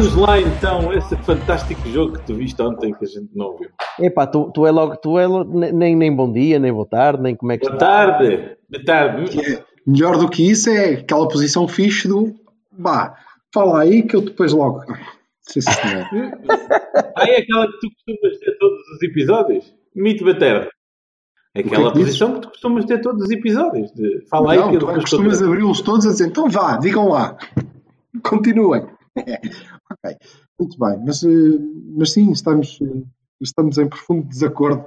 [0.00, 3.68] Conta-nos lá então esse fantástico jogo que tu viste ontem que a gente não viu.
[3.98, 6.86] Epá, tu, tu é logo, tu é logo, ne- nem, nem bom dia, nem boa
[6.86, 7.86] tarde, nem como é que Boa está.
[7.86, 8.56] tarde.
[8.70, 9.62] Boa tarde.
[9.86, 12.34] Melhor do que isso é aquela posição fixe do.
[12.72, 13.14] Bah,
[13.52, 14.82] fala aí que eu depois logo.
[15.42, 16.06] Sim, senhor.
[17.16, 19.74] Ah, é aquela que tu costumas ter todos os episódios?
[19.94, 20.68] Mito Baterra.
[21.54, 23.92] Aquela O que é que posição que tu costumas ter todos os episódios.
[23.92, 24.24] De...
[24.30, 27.36] Fala aí Não, que eu tu costumas abri-los todos a dizer, então vá, digam lá.
[28.22, 28.86] Continuem.
[29.90, 30.16] Ok,
[30.58, 30.98] muito bem.
[31.04, 31.58] Mas, eh,
[31.96, 33.02] mas sim, estamos, eh,
[33.40, 34.86] estamos em profundo desacordo,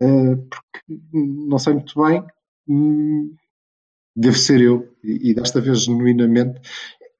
[0.00, 2.22] eh, porque não sei muito bem,
[2.68, 3.34] hum,
[4.16, 6.60] devo ser eu, e, desta vez genuinamente.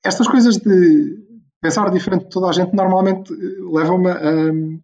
[0.05, 1.19] Estas coisas de
[1.61, 4.77] pensar diferente de toda a gente normalmente levam-me a, a-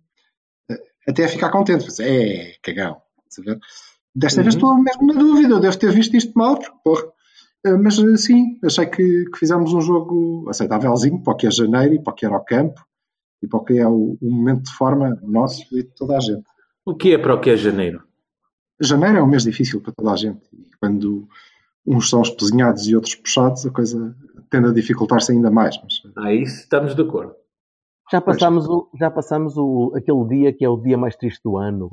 [1.09, 1.85] até a ficar contente.
[1.85, 3.01] Mas, É, cagão.
[3.29, 3.61] Estás a ver?
[4.15, 4.45] Desta Uhum.
[4.45, 7.05] vez estou mesmo na dúvida, eu devo ter visto isto mal, porque, porra.
[7.65, 11.51] Eh, Mas eh, sim, achei que, que fizemos um jogo aceitávelzinho para o que é
[11.51, 12.81] janeiro e para o que era o campo
[13.43, 16.21] e para o que é o, o momento de forma nosso e de toda a
[16.21, 16.45] gente.
[16.85, 18.03] O que é para o que é janeiro?
[18.81, 21.29] Janeiro é um mês difícil para toda a gente e quando
[21.87, 24.15] uns são espesinhados e outros puxados, a coisa
[24.51, 25.77] tende a dificultar-se ainda mais.
[25.83, 27.35] Mas, Ah, isso estamos de acordo.
[28.13, 31.57] Já passámos, o, já passámos o, aquele dia que é o dia mais triste do
[31.57, 31.89] ano,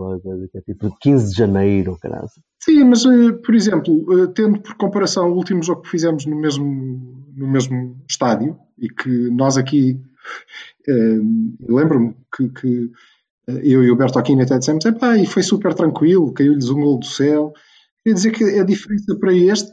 [0.51, 2.27] que é tipo 15 de janeiro, caralho.
[2.61, 6.35] Sim, mas, eh, por exemplo, eh, tendo por comparação o último jogo que fizemos no
[6.35, 9.97] mesmo, no mesmo estádio, e que nós aqui,
[10.89, 11.19] eh,
[11.69, 12.91] lembro-me que, que,
[13.47, 16.81] eh, eu e o Berto Aquino até dissemos, epá, e foi super tranquilo, caiu-lhes um
[16.81, 17.53] gol do céu.
[18.03, 19.71] Quer dizer que a diferença para este,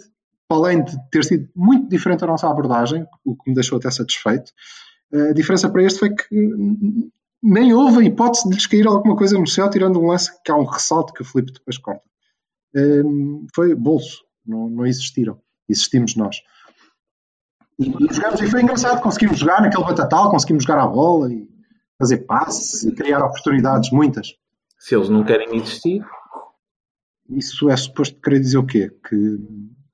[0.49, 4.53] além de ter sido muito diferente a nossa abordagem, o que me deixou até satisfeito,
[5.13, 7.11] a diferença para este foi que
[7.43, 10.51] nem houve a hipótese de lhes cair alguma coisa no céu, tirando um lance que
[10.51, 12.03] há um ressalto que o Filipe depois corta.
[12.75, 15.41] Hum, foi bolso, não, não existiram.
[15.69, 16.37] Existimos nós.
[17.79, 21.49] E, e jogamos, e foi engraçado, conseguimos jogar naquele batatal, conseguimos jogar a bola e
[21.99, 24.35] fazer passes e criar oportunidades, muitas.
[24.79, 26.05] Se eles não querem existir,
[27.29, 28.91] Isso é suposto querer dizer o quê?
[29.09, 29.39] Que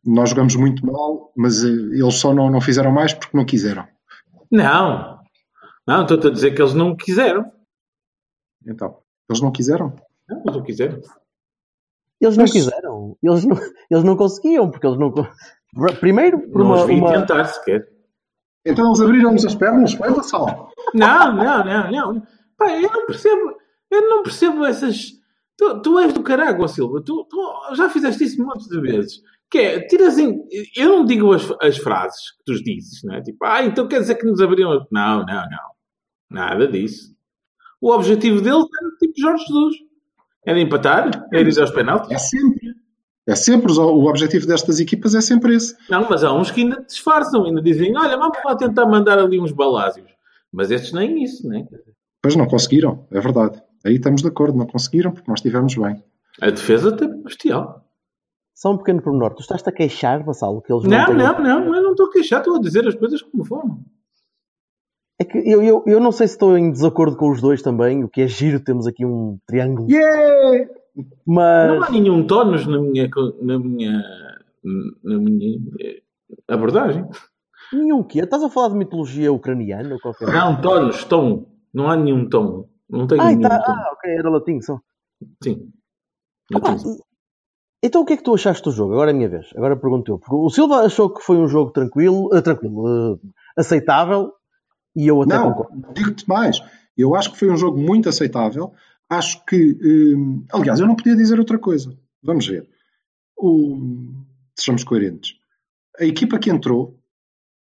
[0.04, 3.86] nós jogamos muito mal, mas eh, eles só não, não fizeram mais porque não quiseram.
[4.52, 5.20] Não.
[5.86, 7.50] Não, estou-te a dizer que eles não quiseram.
[8.66, 8.98] Então,
[9.28, 9.96] eles não quiseram?
[10.28, 11.00] Não, eles não quiseram.
[12.20, 13.56] Eles não Mas- quiseram, eles não,
[13.90, 15.12] eles não conseguiam, porque eles não.
[15.98, 16.76] Primeiro, por Não uma.
[16.82, 17.88] os vi uma- tentar sequer.
[18.64, 20.70] Então eles abriram-nos as pernas, foi Vassal.
[20.94, 22.26] Não, não, não, não.
[22.56, 23.56] Pá, eu não percebo,
[23.90, 25.20] eu não percebo essas.
[25.56, 27.02] Tu, tu és do caralho, Silva.
[27.04, 29.20] Tu, tu já fizeste isso montes de vezes.
[29.52, 30.42] Que é, tiras em.
[30.74, 33.20] Eu não digo as, as frases que tu dizes, não é?
[33.22, 34.72] Tipo, ah, então quer dizer que nos abriram.
[34.72, 35.72] a-" Não, não, não.
[36.30, 37.12] Nada disso.
[37.78, 39.76] O objetivo deles era tipo Jorge Jesus.
[40.46, 42.22] Era empatar, era ir aos É penaltis.
[42.30, 42.72] sempre.
[43.24, 45.76] É sempre, o objetivo destas equipas é sempre esse.
[45.88, 49.38] Não, mas há uns que ainda disfarçam, ainda dizem, olha, vamos lá tentar mandar ali
[49.38, 50.10] uns balásios.
[50.50, 51.64] Mas estes nem isso, né?
[52.20, 53.62] Pois não conseguiram, é verdade.
[53.84, 56.02] Aí estamos de acordo, não conseguiram porque nós estivemos bem.
[56.40, 57.81] A defesa até bestial.
[58.54, 59.34] Só um pequeno pormenor.
[59.34, 62.12] Tu estás-te a queixar, Vassalo, que eles Não, têm- não, não, eu não estou a
[62.12, 63.80] queixar, estou a dizer as coisas como foram.
[65.18, 68.02] É que eu, eu, eu não sei se estou em desacordo com os dois também,
[68.04, 69.90] o que é giro, temos aqui um triângulo.
[69.90, 70.68] Yeah!
[71.26, 71.70] Mas.
[71.70, 73.08] Não há nenhum tónus na minha,
[73.40, 74.02] na minha,
[75.02, 76.02] na minha eh,
[76.48, 77.06] abordagem.
[77.72, 78.20] Nenhum quê?
[78.20, 81.46] Estás a falar de mitologia ucraniana ou qualquer Não, tónus, tom.
[81.72, 82.68] Não há nenhum tom.
[82.90, 83.72] Não tenho Ai, nenhum tá, tom.
[83.72, 84.78] ah, ok, era latim só.
[85.42, 85.70] Sim.
[86.54, 86.76] Opa.
[87.82, 88.92] Então o que é que tu achaste do jogo?
[88.92, 89.50] Agora é a minha vez.
[89.56, 90.18] Agora pergunto eu.
[90.18, 94.32] Porque o Silva achou que foi um jogo tranquilo, eh, tranquilo, eh, aceitável,
[94.94, 96.62] e eu até Não, digo-te mais.
[96.96, 98.72] Eu acho que foi um jogo muito aceitável.
[99.08, 99.78] Acho que,
[100.14, 101.96] hum, aliás, eu não podia dizer outra coisa.
[102.22, 102.68] Vamos ver.
[103.36, 103.78] O,
[104.56, 105.34] sejamos coerentes.
[105.98, 106.98] A equipa que entrou,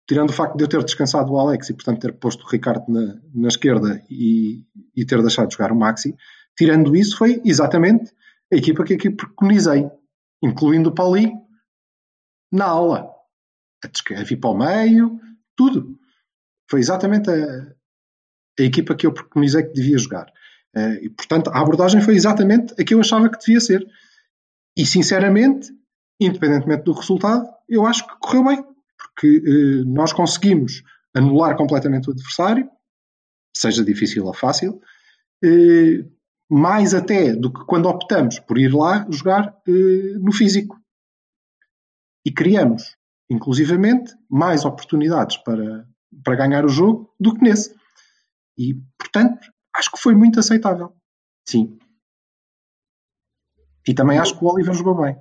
[0.07, 2.91] tirando o facto de eu ter descansado o Alex e, portanto, ter posto o Ricardo
[2.91, 4.63] na, na esquerda e,
[4.95, 6.15] e ter deixado de jogar o Maxi,
[6.57, 8.11] tirando isso, foi exatamente
[8.51, 9.89] a equipa que aqui preconizei,
[10.41, 11.41] incluindo o Paulinho,
[12.51, 13.09] na aula.
[13.83, 15.19] A, vir para o meio,
[15.55, 15.97] tudo.
[16.69, 17.75] Foi exatamente a,
[18.59, 20.31] a equipa que eu preconizei que devia jogar.
[20.75, 23.87] Eh, e, portanto, a abordagem foi exatamente a que eu achava que devia ser.
[24.77, 25.71] E, sinceramente,
[26.19, 28.63] independentemente do resultado, eu acho que correu bem,
[28.97, 30.83] porque eh, nós conseguimos
[31.15, 32.69] anular completamente o adversário,
[33.55, 34.81] seja difícil ou fácil,
[35.43, 36.05] eh,
[36.49, 40.79] mais até do que quando optamos por ir lá jogar eh, no físico.
[42.25, 42.97] E criamos,
[43.29, 45.87] inclusivamente, mais oportunidades para,
[46.23, 47.75] para ganhar o jogo do que nesse.
[48.57, 50.93] E, portanto, acho que foi muito aceitável.
[51.47, 51.77] Sim.
[53.87, 55.17] E também acho que o Oliver jogou bem.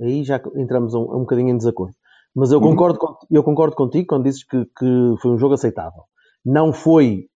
[0.00, 1.94] Aí já entramos um, um bocadinho em desacordo.
[2.34, 3.16] Mas eu concordo, uhum.
[3.30, 6.04] eu concordo contigo quando dizes que, que foi um jogo aceitável.
[6.44, 7.28] Não foi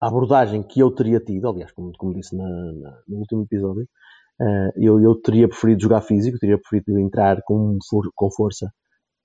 [0.00, 3.82] a abordagem que eu teria tido, aliás, como, como disse na, na, no último episódio,
[4.40, 7.76] uh, eu, eu teria preferido jogar físico, teria preferido entrar com,
[8.14, 8.70] com força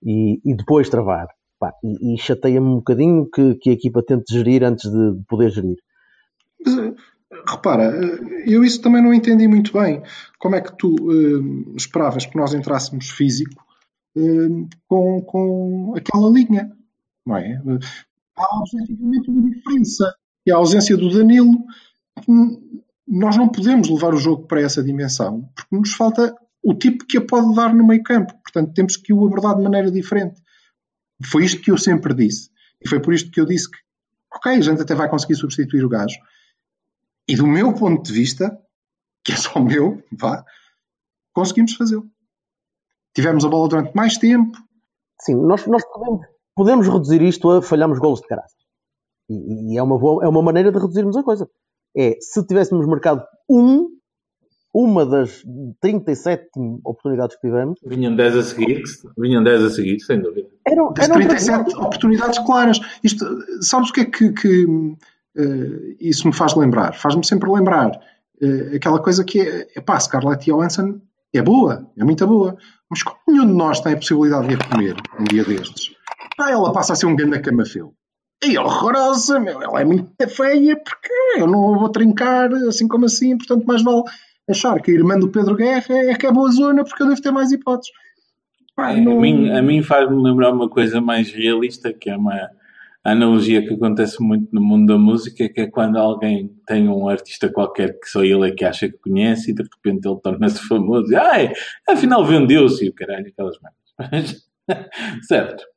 [0.03, 1.27] e, e depois travar.
[1.59, 5.49] Pá, e, e chateia-me um bocadinho que, que a equipa tente gerir antes de poder
[5.49, 5.77] gerir.
[7.49, 10.03] Repara, eh, eu isso também não entendi muito bem.
[10.39, 13.63] Como é que tu uh, esperavas que nós entrássemos físico
[14.15, 16.71] uh, com, com aquela linha?
[17.25, 17.59] Não é?
[18.37, 20.13] Há objetivamente uma diferença
[20.45, 21.65] e a ausência do Danilo,
[23.07, 27.17] nós não podemos levar o jogo para essa dimensão, porque nos falta o tipo que
[27.17, 28.33] a pode dar no meio campo.
[28.41, 30.41] Portanto, temos que o abordar de maneira diferente.
[31.25, 32.49] Foi isto que eu sempre disse.
[32.83, 33.77] E foi por isto que eu disse que,
[34.33, 36.17] ok, a gente até vai conseguir substituir o gajo.
[37.27, 38.57] E do meu ponto de vista,
[39.23, 40.43] que é só o meu, vá,
[41.33, 42.09] conseguimos fazê-lo.
[43.13, 44.57] Tivemos a bola durante mais tempo.
[45.21, 46.25] Sim, nós, nós podemos,
[46.55, 48.62] podemos reduzir isto a falhamos golos de caráter.
[49.33, 51.49] E, e, é, uma boa, é uma maneira de reduzirmos a coisa.
[51.95, 53.89] É, se tivéssemos marcado um,
[54.73, 55.43] uma das
[55.79, 56.49] 37
[56.83, 57.79] oportunidades que tivemos.
[57.85, 58.83] Vinham 10 a seguir,
[59.17, 60.47] vinham 10 a seguir, sem dúvida.
[60.67, 62.79] Eram, eram 37 oportunidades claras.
[63.03, 63.25] Isto,
[63.61, 66.93] sabes o que é que, que uh, isso me faz lembrar?
[66.95, 70.99] Faz-me sempre lembrar uh, aquela coisa que é, é pá, Scarlett Johansson
[71.33, 72.55] é boa, é muito boa,
[72.89, 75.91] mas como nenhum de nós tem a possibilidade de a comer um dia destes,
[76.39, 77.93] ah, ela passa a ser um grande camafeu.
[78.45, 83.37] E horrorosa, meu, ela é muito feia, porque eu não vou trincar assim como assim,
[83.37, 84.03] portanto, mais vale
[84.49, 87.21] achar que a irmã do Pedro Guerra é que é boa zona, porque eu devo
[87.21, 87.91] ter mais hipóteses.
[88.75, 89.17] Pai, não...
[89.17, 92.49] A mim, a mim faz-me lembrar uma coisa mais realista, que é uma
[93.03, 97.51] analogia que acontece muito no mundo da música, que é quando alguém tem um artista
[97.51, 101.11] qualquer que só ele é que acha que conhece e de repente ele torna-se famoso
[101.11, 101.51] e, ai,
[101.87, 104.47] afinal vendeu-se e o caralho, aquelas merdas.
[105.27, 105.72] certo.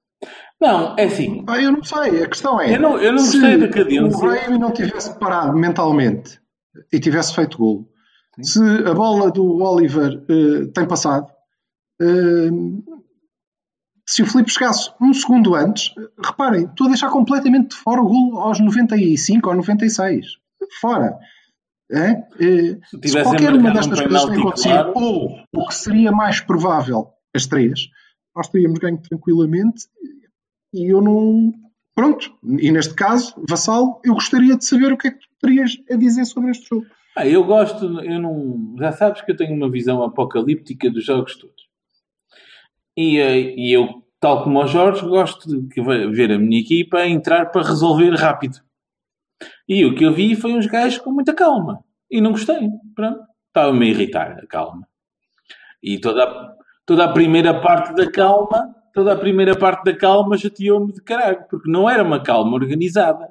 [0.61, 1.45] Não, é assim.
[1.47, 2.75] Ah, eu não sei, a questão é.
[2.75, 4.11] Eu não, eu não se gostei da cadência.
[4.11, 6.41] Se o Brahim não tivesse parado mentalmente
[6.93, 7.89] e tivesse feito gol,
[8.43, 11.27] se a bola do Oliver uh, tem passado,
[12.01, 12.85] uh,
[14.07, 15.93] se o Felipe chegasse um segundo antes,
[16.25, 20.27] reparem, estou a deixar completamente de fora o gol aos 95 ou 96.
[20.81, 21.19] Fora.
[21.91, 22.15] É?
[22.37, 24.93] Se, se qualquer uma destas coisas tem acontecido, claro.
[24.97, 27.89] ou o que seria mais provável, as três,
[28.37, 29.87] nós teríamos ganho tranquilamente
[30.73, 31.53] e eu não.
[31.95, 32.31] Pronto,
[32.61, 35.97] e neste caso, Vassal, eu gostaria de saber o que é que tu terias a
[35.97, 36.87] dizer sobre este jogo.
[37.17, 38.77] Ah, eu gosto, eu não.
[38.79, 41.67] Já sabes que eu tenho uma visão apocalíptica dos jogos todos.
[42.95, 45.81] E, eh, e eu, tal como o Jorge, gosto de
[46.11, 48.59] ver a minha equipa entrar para resolver rápido.
[49.67, 51.83] E o que eu vi foi uns gajos com muita calma.
[52.11, 52.69] E não gostei.
[52.95, 53.21] Pronto.
[53.49, 54.87] Estava-me a irritar a calma.
[55.83, 56.56] E toda a,
[56.87, 61.45] toda a primeira parte da calma toda a primeira parte da calma chateou-me de caralho,
[61.51, 63.29] porque não era uma calma organizada.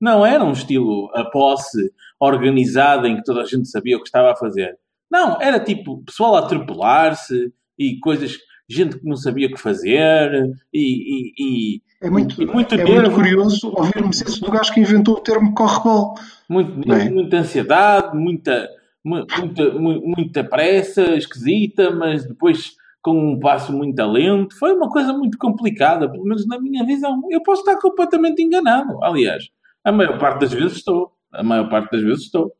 [0.00, 4.06] Não era um estilo a posse organizada em que toda a gente sabia o que
[4.06, 4.78] estava a fazer.
[5.10, 10.30] Não, era tipo pessoal a atropelar-se e coisas, gente que não sabia o que fazer
[10.72, 10.78] e.
[10.80, 11.32] e,
[11.76, 15.20] e é muito, e muito, é muito curioso ouvir-me isso do gajo que inventou o
[15.20, 16.14] termo correbol.
[16.48, 17.10] Muito, é?
[17.10, 18.68] muita ansiedade, muita,
[19.04, 24.56] muita, muita pressa esquisita, mas depois com um passo muito lento.
[24.56, 27.20] Foi uma coisa muito complicada, pelo menos na minha visão.
[27.28, 29.02] Eu posso estar completamente enganado.
[29.02, 29.48] Aliás,
[29.84, 31.12] a maior parte das vezes estou.
[31.32, 32.52] A maior parte das vezes estou.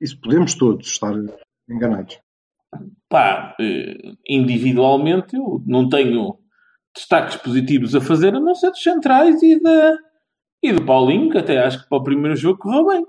[0.00, 1.12] Isso podemos todos estar
[1.68, 2.18] enganados.
[3.08, 6.38] Pá, eh, individualmente eu não tenho
[6.94, 9.96] destaques positivos a fazer, a não ser dos centrais e, da,
[10.62, 13.04] e do Paulinho, que até acho que para o primeiro jogo correu bem.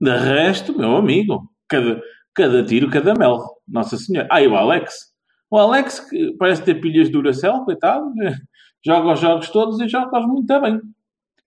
[0.00, 2.02] De resto, meu amigo, cada,
[2.34, 3.38] cada tiro, cada mel.
[3.68, 4.26] Nossa Senhora.
[4.30, 5.11] Ah, e o Alex.
[5.52, 8.38] O Alex, que parece ter pilhas de Duracell, coitado, né?
[8.82, 10.80] joga os jogos todos e joga-os muito bem.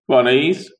[0.07, 0.71] Agora é isso.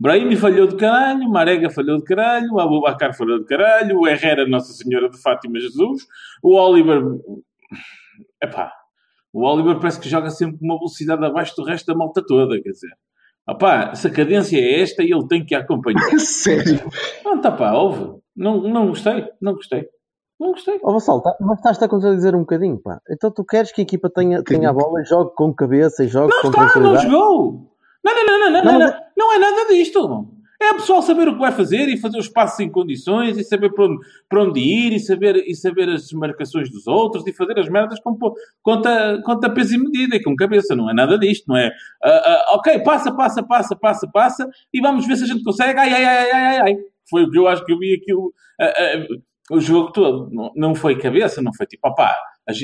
[0.00, 4.72] Brahimi falhou de caralho, Marega falhou de caralho, Abubacar falhou de caralho, o Herrera, Nossa
[4.72, 6.04] Senhora de Fátima Jesus,
[6.42, 7.02] o Oliver.
[8.42, 8.72] Epá,
[9.30, 12.58] o Oliver parece que joga sempre com uma velocidade abaixo do resto da malta toda,
[12.62, 12.92] quer dizer.
[13.46, 16.08] Opá, se a cadência é esta, ele tem que acompanhar.
[16.18, 16.80] Sério?
[17.22, 18.18] Não, tá pá, ouve.
[18.34, 19.86] Não, não gostei, não gostei.
[20.38, 20.78] Não gostei.
[20.82, 23.00] Ó Vassal, tá, mas estás-te a contradizer um bocadinho, pá.
[23.10, 26.08] Então tu queres que a equipa tenha, tenha a bola e jogue com cabeça e
[26.08, 27.70] jogue Não com está, não jogou.
[28.04, 30.28] Não, não, não, não, não, Não, não, mas- não, é nada disto.
[30.60, 33.44] É o pessoal saber o que vai fazer e fazer os passos em condições e
[33.44, 37.32] saber para onde, para onde ir e saber, e saber as marcações dos outros e
[37.32, 38.16] fazer as merdas com,
[38.62, 40.74] conta, conta peso e medida e com cabeça.
[40.74, 41.70] Não é nada disto, não é?
[42.02, 42.08] ah,
[42.50, 45.78] ah, ok, passa, passa, passa, passa, passa e vamos ver se a gente consegue.
[45.78, 46.76] Ai, ai, ai, ai, ai, ai.
[47.10, 49.06] Foi o que eu acho que eu vi aquilo, ah, ah,
[49.50, 50.30] o jogo todo.
[50.30, 52.16] Não, não foi cabeça, não foi tipo, opá,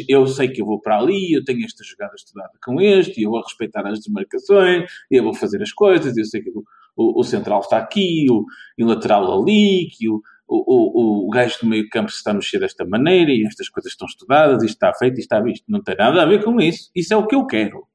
[0.09, 3.25] eu sei que eu vou para ali, eu tenho esta jogada estudada com este, e
[3.25, 6.51] eu vou respeitar as desmarcações, e eu vou fazer as coisas, e eu sei que
[6.51, 6.63] o,
[6.97, 8.45] o, o central está aqui, o,
[8.79, 12.31] e o lateral ali, que o, o, o, o gajo do meio campo se está
[12.31, 15.65] a mexer desta maneira, e estas coisas estão estudadas, isto está feito, isto está visto.
[15.69, 16.91] Não tem nada a ver com isso.
[16.95, 17.87] Isso é o que eu quero.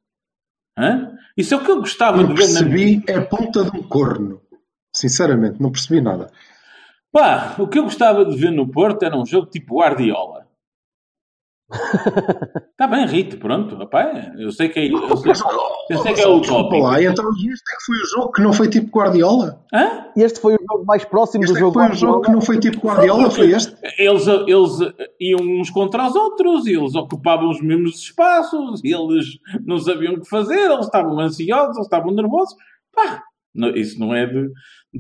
[0.78, 1.16] Hã?
[1.36, 3.84] Isso é o que eu gostava Não de ver na percebi a ponta de um
[3.84, 4.42] corno.
[4.94, 6.32] Sinceramente, não percebi nada.
[7.18, 10.46] Pá, o que eu gostava de ver no Porto era um jogo tipo Guardiola.
[12.72, 13.82] Está bem, Rito, pronto.
[13.82, 15.32] Epá, eu sei que é, eu sei,
[15.90, 16.84] eu sei que é o tópico.
[16.84, 19.66] lá, então este é que foi o jogo que não foi tipo Guardiola?
[19.74, 20.06] Hã?
[20.16, 22.32] Este foi o jogo mais próximo Este do é que jogo foi o jogo que
[22.32, 23.32] não foi tipo Guardiola?
[23.32, 23.76] Foi este?
[23.98, 29.26] Eles, eles iam uns contra os outros, e eles ocupavam os mesmos espaços, e eles
[29.66, 32.54] não sabiam o que fazer, eles estavam ansiosos, eles estavam nervosos.
[32.94, 33.24] Pá,
[33.56, 34.52] não- isso não é de.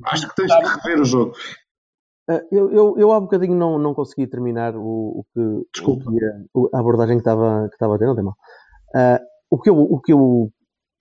[0.05, 1.33] Acho que tens que rever o jogo.
[2.29, 4.81] Ah, Eu, eu, eu há bocadinho não, não consegui terminar o,
[5.21, 6.09] o que, Desculpa.
[6.09, 8.35] o que a, a abordagem que estava, que estava a ter, não tem mal.
[8.95, 9.19] Ah,
[9.49, 10.49] o, que eu, o que eu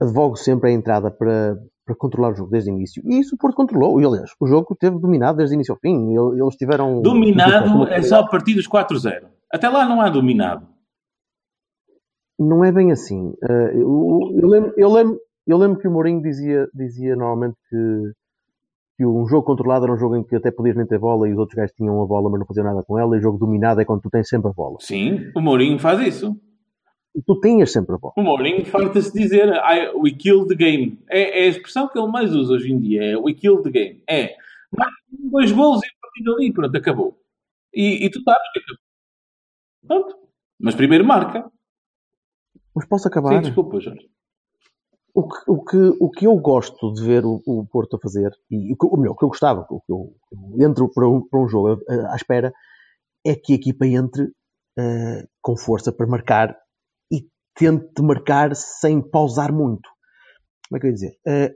[0.01, 3.03] advogo sempre é a entrada para, para controlar o jogo desde o início.
[3.07, 4.01] E isso o Porto controlou.
[4.01, 6.13] E, aliás, o jogo teve dominado desde o início ao fim.
[6.15, 7.01] Ele- Eles tiveram.
[7.03, 9.27] Dominado é só a partir dos 4-0.
[9.53, 10.67] Até lá não há dominado.
[12.39, 13.33] Não é bem assim.
[13.43, 18.13] Ah, eu, eu lembro, eu, lembro, eu lembro que o Mourinho dizia, dizia normalmente que,
[18.97, 21.33] que um jogo controlado era um jogo em que até podias nem ter bola e
[21.33, 23.15] os outros gajos tinham a bola, mas não faziam nada com ela.
[23.15, 24.77] E o jogo dominado é quando tu tens sempre a bola.
[24.81, 26.35] Sim, o Mourinho faz isso.
[27.27, 28.15] Tu tinhas sempre a bola.
[28.17, 30.99] O Mourinho farta-se dizer I, we kill the game.
[31.09, 33.03] É, é a expressão que ele mais usa hoje em dia.
[33.03, 34.03] É we kill the game.
[34.09, 34.35] É
[34.77, 34.93] mais
[35.31, 37.19] dois gols e a partir dali, pronto, acabou.
[37.75, 38.83] E, e tu sabes que acabou.
[39.87, 40.29] Pronto.
[40.59, 41.51] Mas primeiro marca.
[42.75, 43.41] Mas posso Sim, acabar?
[43.41, 44.09] desculpa, Jorge.
[45.19, 48.31] O que, o, que, o que eu gosto de ver o, o Porto a fazer,
[48.51, 50.15] e o, que, melhor, o que eu gostava, o que eu,
[50.61, 52.53] entro para um, para um jogo eh, à espera,
[53.25, 54.31] é que a equipa entre
[54.79, 56.55] eh, com força para marcar
[57.11, 59.89] e tente marcar sem pausar muito.
[60.69, 61.19] Como é que eu ia dizer?
[61.27, 61.55] Eh,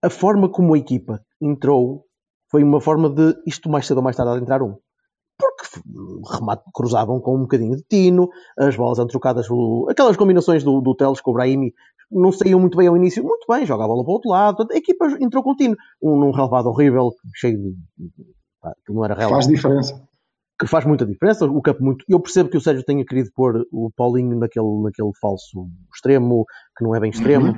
[0.00, 2.06] a forma como a equipa entrou
[2.48, 4.76] foi uma forma de isto mais cedo ou mais tarde de entrar um.
[5.36, 9.48] Porque hum, remate, cruzavam com um bocadinho de tino, as bolas eram trocadas,
[9.88, 11.74] aquelas combinações do, do Teles com o Brahimi
[12.10, 14.66] não saíam muito bem ao início, muito bem, joga a bola para o outro lado,
[14.70, 15.76] a equipa entrou com tino.
[16.02, 17.74] Um, num relevado horrível, cheio de.
[18.86, 20.08] que não era relevado Faz diferença.
[20.58, 21.44] que faz muita diferença.
[21.46, 22.04] O campo muito.
[22.08, 26.44] Eu percebo que o Sérgio tenha querido pôr o Paulinho naquele, naquele falso extremo,
[26.76, 27.54] que não é bem extremo,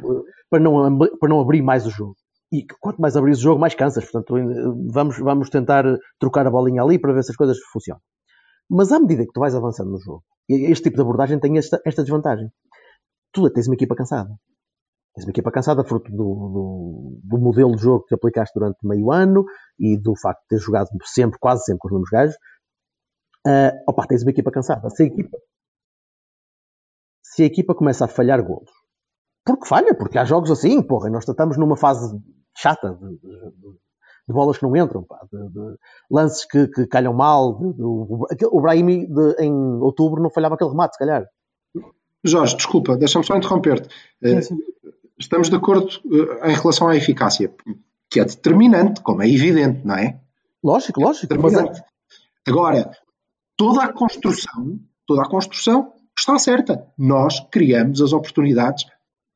[0.51, 2.15] para, não, para não abrir mais o jogo.
[2.53, 4.05] E quanto mais abrir o jogo, mais cansas.
[4.05, 4.35] Portanto,
[4.93, 5.85] vamos, vamos tentar
[6.19, 8.01] trocar a bolinha ali para ver se as coisas funcionam.
[8.69, 11.81] Mas à medida que tu vais avançando no jogo, este tipo de abordagem tem esta,
[11.85, 12.49] esta desvantagem.
[13.37, 14.31] Tu tens uma equipa cansada.
[15.15, 19.13] Tens uma equipa cansada fruto do, do, do modelo de jogo que aplicaste durante meio
[19.13, 19.45] ano
[19.79, 22.37] e do facto de ter jogado sempre, quase sempre com os mesmos gajos.
[23.47, 24.89] Ah, opa, tens uma equipa cansada.
[24.91, 25.37] Se a equipa,
[27.23, 28.71] se a equipa começa a falhar golos,
[29.45, 32.19] porque falha, porque há jogos assim, porra, e nós estamos numa fase
[32.57, 33.87] chata de, de- de-
[34.33, 35.77] bolas que não entram, pá, de, de
[36.11, 37.51] lances que, que calham mal.
[37.61, 39.07] o- Brahimi
[39.39, 41.25] em outubro não falhava aquele remate, se calhar.
[42.27, 43.89] Jorge, desculpa, deixa-me só interromper-te.
[44.23, 44.41] Eh,
[45.19, 47.51] Estamos de acordo eh, em relação à eficácia,
[48.11, 50.21] que é determinante, como é evidente, não é?
[50.63, 51.33] Lógico, lógico.
[51.33, 51.83] É- Determinante.
[52.47, 52.91] Agora,
[53.57, 56.87] toda a construção, toda a construção está certa.
[56.99, 58.85] Nós criamos as oportunidades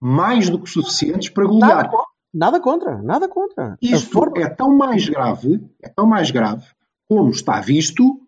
[0.01, 1.91] mais do que suficientes para golear.
[2.33, 3.77] nada contra, nada contra.
[3.83, 6.65] Isto forma- é tão mais grave, é tão mais grave,
[7.09, 8.21] como está visto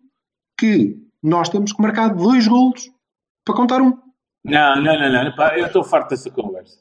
[0.59, 2.91] que nós temos que marcar dois golos
[3.45, 3.97] para contar um.
[4.45, 5.35] Não, não, não, não.
[5.35, 6.77] pá, eu estou farto dessa conversa.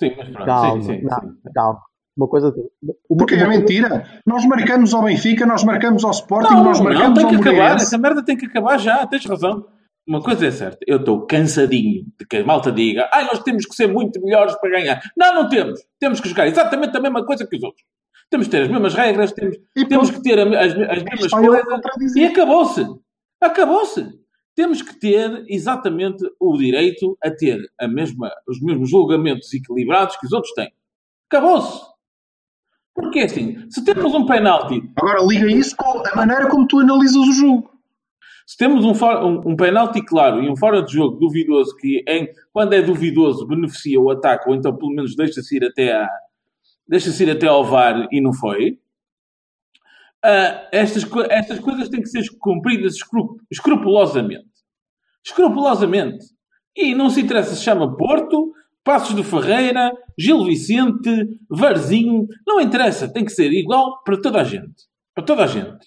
[0.00, 0.46] Sim, mas pronto.
[0.46, 1.36] Calma, sim, sim, não, sim.
[1.54, 1.80] calma.
[2.16, 2.54] Uma coisa.
[3.08, 4.06] Uma, Porque é uma- mentira.
[4.26, 7.48] Nós marcamos ao Benfica, nós marcamos ao Sporting, Não, nós não, marcamos tem ao que
[7.48, 7.76] acabar.
[7.76, 9.06] Essa merda tem que acabar já.
[9.06, 9.66] Tens razão.
[10.06, 10.78] Uma coisa é certa.
[10.86, 14.54] Eu estou cansadinho de que a malta diga ai, nós temos que ser muito melhores
[14.56, 15.00] para ganhar.
[15.16, 15.80] Não, não temos.
[16.00, 17.84] Temos que jogar exatamente a mesma coisa que os outros.
[18.28, 22.16] Temos que ter as mesmas regras, temos, E temos que ter as, as mesmas coisas.
[22.16, 22.84] E acabou-se.
[23.40, 24.21] Acabou-se.
[24.54, 30.26] Temos que ter exatamente o direito a ter a mesma, os mesmos julgamentos equilibrados que
[30.26, 30.70] os outros têm.
[31.30, 31.80] Acabou-se.
[32.94, 37.16] Porque assim, se temos um penalti Agora liga isso com a maneira como tu analisas
[37.16, 37.70] o jogo.
[38.46, 42.28] Se temos um, um, um penalti claro e um fora de jogo duvidoso, que em,
[42.52, 46.08] quando é duvidoso beneficia o ataque, ou então pelo menos deixa-se ir até a,
[46.86, 48.78] deixa-se ir até ao VAR e não foi.
[50.24, 52.96] Uh, estas, estas coisas têm que ser cumpridas
[53.50, 54.46] escrupulosamente.
[55.24, 56.24] Escrupulosamente.
[56.76, 58.52] E não se interessa se chama Porto,
[58.84, 62.26] Passos de Ferreira, Gil Vicente, Varzinho.
[62.46, 63.12] Não interessa.
[63.12, 64.84] Tem que ser igual para toda a gente.
[65.14, 65.86] Para toda a gente.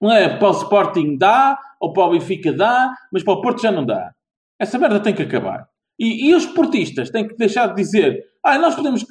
[0.00, 3.62] Não é para o Sporting dá, ou para o Benfica dá, mas para o Porto
[3.62, 4.12] já não dá.
[4.58, 5.66] Essa merda tem que acabar.
[5.98, 9.04] E, e os portistas têm que deixar de dizer ah, nós podemos,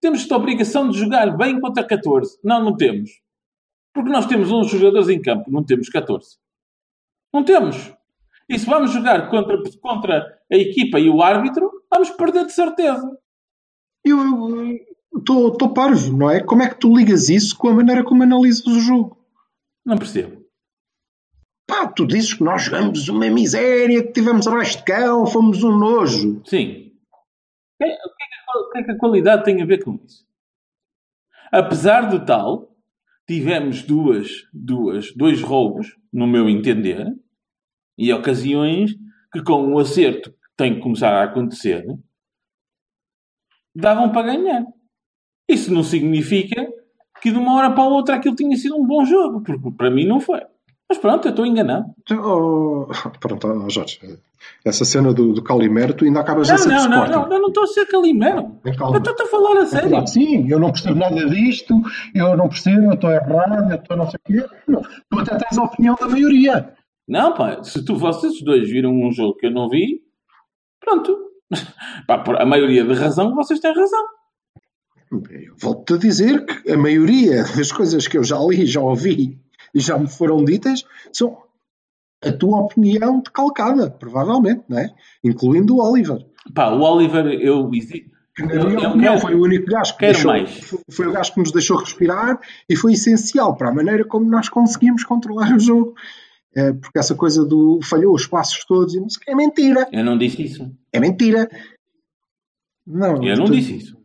[0.00, 2.38] temos esta obrigação de jogar bem contra 14.
[2.44, 3.10] Não, não temos.
[3.96, 6.36] Porque nós temos 11 jogadores em campo, não temos 14.
[7.32, 7.94] Não temos.
[8.46, 13.18] E se vamos jogar contra, contra a equipa e o árbitro, vamos perder de certeza.
[14.04, 14.20] Eu
[15.16, 16.44] estou parvo, não é?
[16.44, 19.16] Como é que tu ligas isso com a maneira como analisas o jogo?
[19.82, 20.44] Não percebo.
[21.66, 25.74] Pá, tu dizes que nós jogamos uma miséria, que tivemos abaixo de cão, fomos um
[25.74, 26.42] nojo.
[26.44, 26.92] Sim.
[27.80, 30.26] O que, é, que é que a qualidade tem a ver com isso?
[31.50, 32.75] Apesar do tal,
[33.26, 37.06] tivemos duas, duas, dois roubos, no meu entender,
[37.98, 38.94] e ocasiões
[39.32, 41.84] que com o acerto que tem que começar a acontecer,
[43.74, 44.64] davam para ganhar.
[45.48, 46.66] Isso não significa
[47.20, 50.06] que de uma hora para outra aquilo tinha sido um bom jogo, porque para mim
[50.06, 50.40] não foi.
[50.88, 51.86] Mas pronto, eu estou enganado.
[52.12, 52.86] Oh,
[53.18, 53.98] pronto, oh, Jorge,
[54.64, 57.40] essa cena do, do Calimero, tu ainda acabas não, a ser não, não, não, eu
[57.40, 58.56] não estou a ser Calimero.
[58.64, 59.96] Eu estou-te a falar a sério.
[59.96, 61.74] É sim, eu não percebo nada disto,
[62.14, 64.48] eu não percebo, eu estou errado, eu estou não sei o quê.
[65.10, 66.72] Tu até tens a opinião da maioria.
[67.08, 70.00] Não, pá, se tu, vocês dois viram um jogo que eu não vi,
[70.80, 71.16] pronto.
[72.08, 74.04] Pá, por a maioria de razão, vocês têm razão.
[75.60, 79.38] Volto-te a dizer que a maioria das coisas que eu já li, já ouvi e
[79.74, 81.38] já me foram ditas são
[82.22, 84.90] a tua opinião decalcada, provavelmente, não é?
[85.22, 86.18] Incluindo o Oliver.
[86.54, 87.70] Pá, o Oliver, eu.
[87.70, 91.32] Que, na minha opinião, quero, foi o único gajo que deixou, foi, foi o gajo
[91.32, 92.38] que nos deixou respirar
[92.68, 95.94] e foi essencial para a maneira como nós conseguimos controlar o jogo.
[96.54, 99.88] É, porque essa coisa do falhou os passos todos e não sei, é mentira.
[99.92, 100.70] Eu não disse isso.
[100.92, 101.48] É mentira.
[102.86, 103.96] Não, eu não tu, disse isso.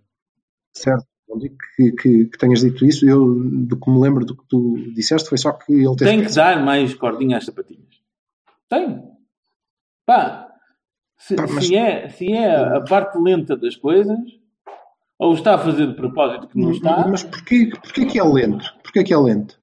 [0.73, 1.05] Certo,
[1.39, 3.07] que, que, que, tenhas dito isso.
[3.07, 6.11] Eu, do que me lembro do que tu disseste, foi só que ele teve.
[6.11, 8.01] Tem que dar mais cordinha às sapatinhas.
[8.69, 9.01] Tem.
[10.05, 10.47] Pá,
[11.17, 11.67] se, Pá, mas...
[11.67, 14.17] se, é, se é a parte lenta das coisas,
[15.19, 17.07] ou está a fazer de propósito que não está.
[17.07, 18.65] Mas porquê, porquê que é lento?
[18.81, 19.59] Porquê que é lento?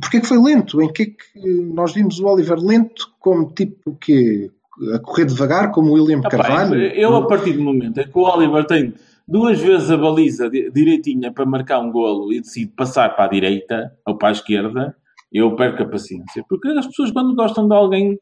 [0.00, 0.80] Porquê que foi lento?
[0.80, 4.50] Em que é que nós vimos o Oliver lento como tipo que
[4.94, 6.74] a correr devagar como o William Carvalho?
[6.74, 8.94] eu a partir do momento em que o Oliver tem
[9.30, 13.96] duas vezes a baliza direitinha para marcar um golo e decide passar para a direita
[14.06, 14.96] ou para a esquerda,
[15.32, 16.44] eu perco a paciência.
[16.48, 18.18] Porque as pessoas quando gostam de alguém,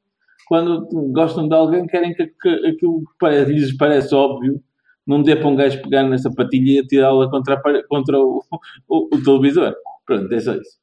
[0.46, 4.62] quando gostam de alguém, querem que, aquilo que lhes parece óbvio
[5.06, 8.42] não dê para um gajo pegar nessa patilha e atirá-la contra, contra o,
[8.86, 9.74] o, o televisor.
[10.04, 10.78] Pronto, é só isso.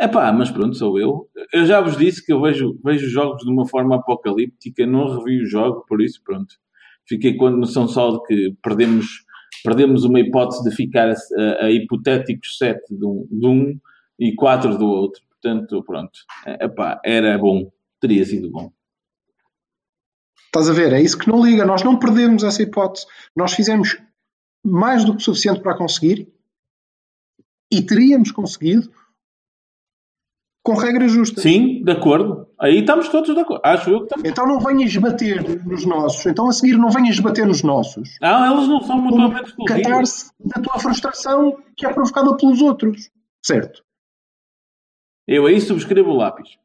[0.00, 1.28] É pá, mas pronto, sou eu.
[1.52, 5.42] Eu já vos disse que eu vejo, vejo jogos de uma forma apocalíptica, não revi
[5.42, 6.54] o jogo, por isso, pronto.
[7.06, 9.06] Fiquei com a noção só de que perdemos,
[9.62, 13.80] perdemos uma hipótese de ficar a, a hipotéticos 7 de um, de um
[14.18, 15.22] e 4 do outro.
[15.28, 16.18] Portanto, pronto.
[16.46, 17.70] É pá, era bom.
[18.00, 18.72] Teria sido bom.
[20.46, 20.92] Estás a ver?
[20.92, 21.64] É isso que não liga.
[21.64, 23.06] Nós não perdemos essa hipótese.
[23.36, 23.96] Nós fizemos
[24.64, 26.28] mais do que suficiente para conseguir
[27.72, 28.90] e teríamos conseguido
[30.62, 31.42] com regras justas.
[31.42, 32.48] Sim, de acordo.
[32.58, 33.62] Aí estamos todos de acordo.
[33.64, 34.28] Acho eu que estamos.
[34.28, 36.26] Então não venhas bater nos nossos.
[36.26, 38.18] Então a seguir não venhas bater nos nossos.
[38.20, 39.82] Não, eles não são mutuamente exclusivos.
[39.82, 43.10] Catar-se da tua frustração que é provocada pelos outros.
[43.44, 43.82] Certo?
[45.26, 46.58] Eu aí subscrevo o lápis.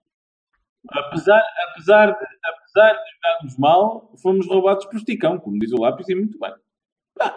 [0.90, 6.08] Apesar, apesar, de, apesar de jogarmos mal, fomos roubados por esticão, como diz o lápis,
[6.10, 6.54] e muito bem.
[7.20, 7.36] Ah,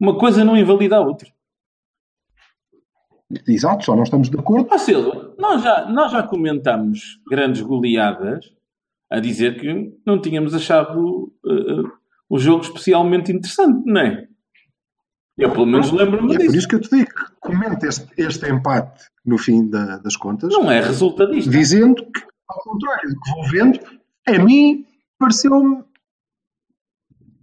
[0.00, 1.28] uma coisa não invalida a outra.
[3.46, 4.68] Exato, só não estamos de acordo.
[4.70, 8.52] Ah, Silva, nós já, nós já comentamos grandes goleadas
[9.10, 11.92] a dizer que não tínhamos achado uh,
[12.28, 14.26] o jogo especialmente interessante, não é?
[15.36, 16.50] Eu pelo menos lembro-me é disso.
[16.50, 20.16] por isso que eu te digo que comenta este, este empate no fim da, das
[20.16, 20.52] contas.
[20.52, 21.50] Não é resultadista.
[21.50, 23.80] Dizendo que, ao contrário do que vou vendo,
[24.26, 24.86] a mim
[25.18, 25.84] pareceu-me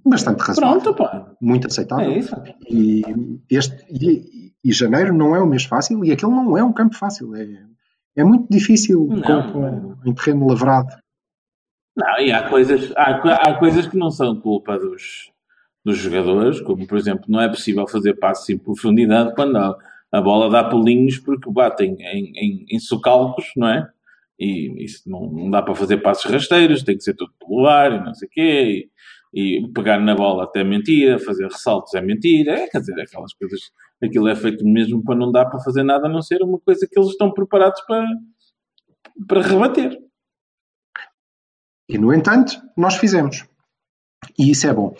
[0.05, 0.81] bastante razoável.
[0.81, 1.31] Pronto, pá.
[1.41, 2.11] Muito aceitável.
[2.11, 2.35] É isso.
[2.67, 3.03] E,
[3.49, 6.95] este, e, e, janeiro não é um mês fácil e aquele não é um campo
[6.95, 7.35] fácil.
[7.35, 7.47] É,
[8.15, 10.89] é muito difícil não, com, com, em terreno lavrado.
[11.95, 15.31] Não, e há coisas, há, há coisas que não são culpa dos,
[15.83, 19.77] dos jogadores, como por exemplo, não é possível fazer passos em profundidade quando a,
[20.11, 23.89] a bola dá pulinhos porque batem em, em, em socalcos, não é?
[24.39, 27.91] E isso não, não dá para fazer passos rasteiros, tem que ser tudo pelo ar
[27.91, 28.41] e não sei o quê.
[28.41, 28.89] E,
[29.33, 32.53] e pegar na bola até mentira, fazer ressaltos é mentira.
[32.53, 33.59] É, quer dizer, aquelas coisas.
[34.01, 36.87] Aquilo é feito mesmo para não dar para fazer nada a não ser uma coisa
[36.89, 38.05] que eles estão preparados para,
[39.27, 39.99] para rebater.
[41.89, 43.45] E, no entanto, nós fizemos.
[44.37, 44.95] E isso é bom.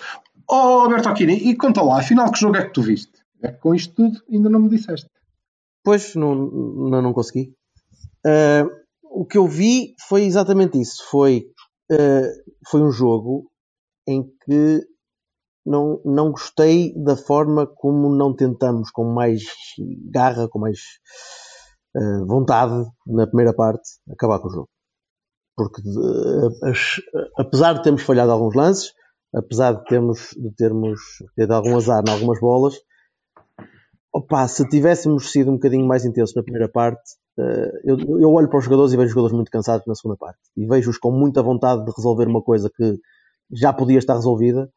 [0.50, 3.20] Oh, Alberto Aquino, e conta lá, afinal, que jogo é que tu viste?
[3.42, 5.10] É que com isto tudo ainda não me disseste.
[5.84, 7.54] Pois, não, não, não consegui.
[8.26, 8.70] Uh,
[9.04, 11.04] o que eu vi foi exatamente isso.
[11.10, 11.46] Foi,
[11.92, 13.49] uh, foi um jogo
[14.10, 14.82] em que
[15.66, 19.44] não, não gostei da forma como não tentamos com mais
[20.12, 20.80] garra, com mais
[21.96, 22.74] uh, vontade
[23.06, 24.70] na primeira parte acabar com o jogo.
[25.56, 25.82] Porque
[26.64, 26.96] as,
[27.38, 28.94] apesar de termos falhado alguns lances,
[29.36, 31.00] apesar de termos, de termos
[31.36, 32.76] tido algum azar em algumas bolas,
[34.12, 37.02] opa, se tivéssemos sido um bocadinho mais intensos na primeira parte,
[37.38, 40.40] eh, eu, eu, olho para os jogadores e vejo jogadores muito cansados na segunda parte.
[40.58, 42.98] E vejo-os com muita vontade de resolver uma coisa que
[43.52, 44.72] já podia estar resolvida,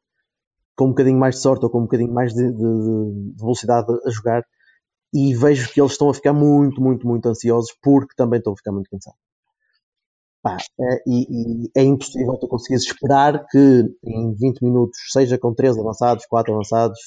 [0.76, 3.86] com um bocadinho mais de sorte ou com um bocadinho mais de, de, de velocidade
[4.04, 4.44] a jogar.
[5.14, 8.56] E vejo que eles estão a ficar muito, muito, muito ansiosos porque também estão a
[8.56, 9.20] ficar muito cansados.
[10.42, 15.54] Pá, é, e, e, é impossível tu conseguires esperar que em 20 minutos, seja com
[15.54, 16.98] 3 avançados, 4 avançados,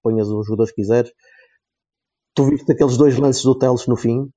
[0.00, 1.10] ponhas os jogadores que quiseres,
[2.34, 4.30] tu viste aqueles dois lances do Teles no fim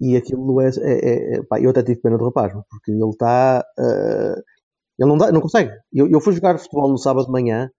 [0.00, 3.64] e aquilo é, é, é, pá, eu até tive pena do rapaz, porque ele está
[3.78, 4.42] uh,
[5.00, 5.72] ele não, dá, não consegue.
[5.90, 7.70] Eu, eu fui jogar futebol no sábado de manhã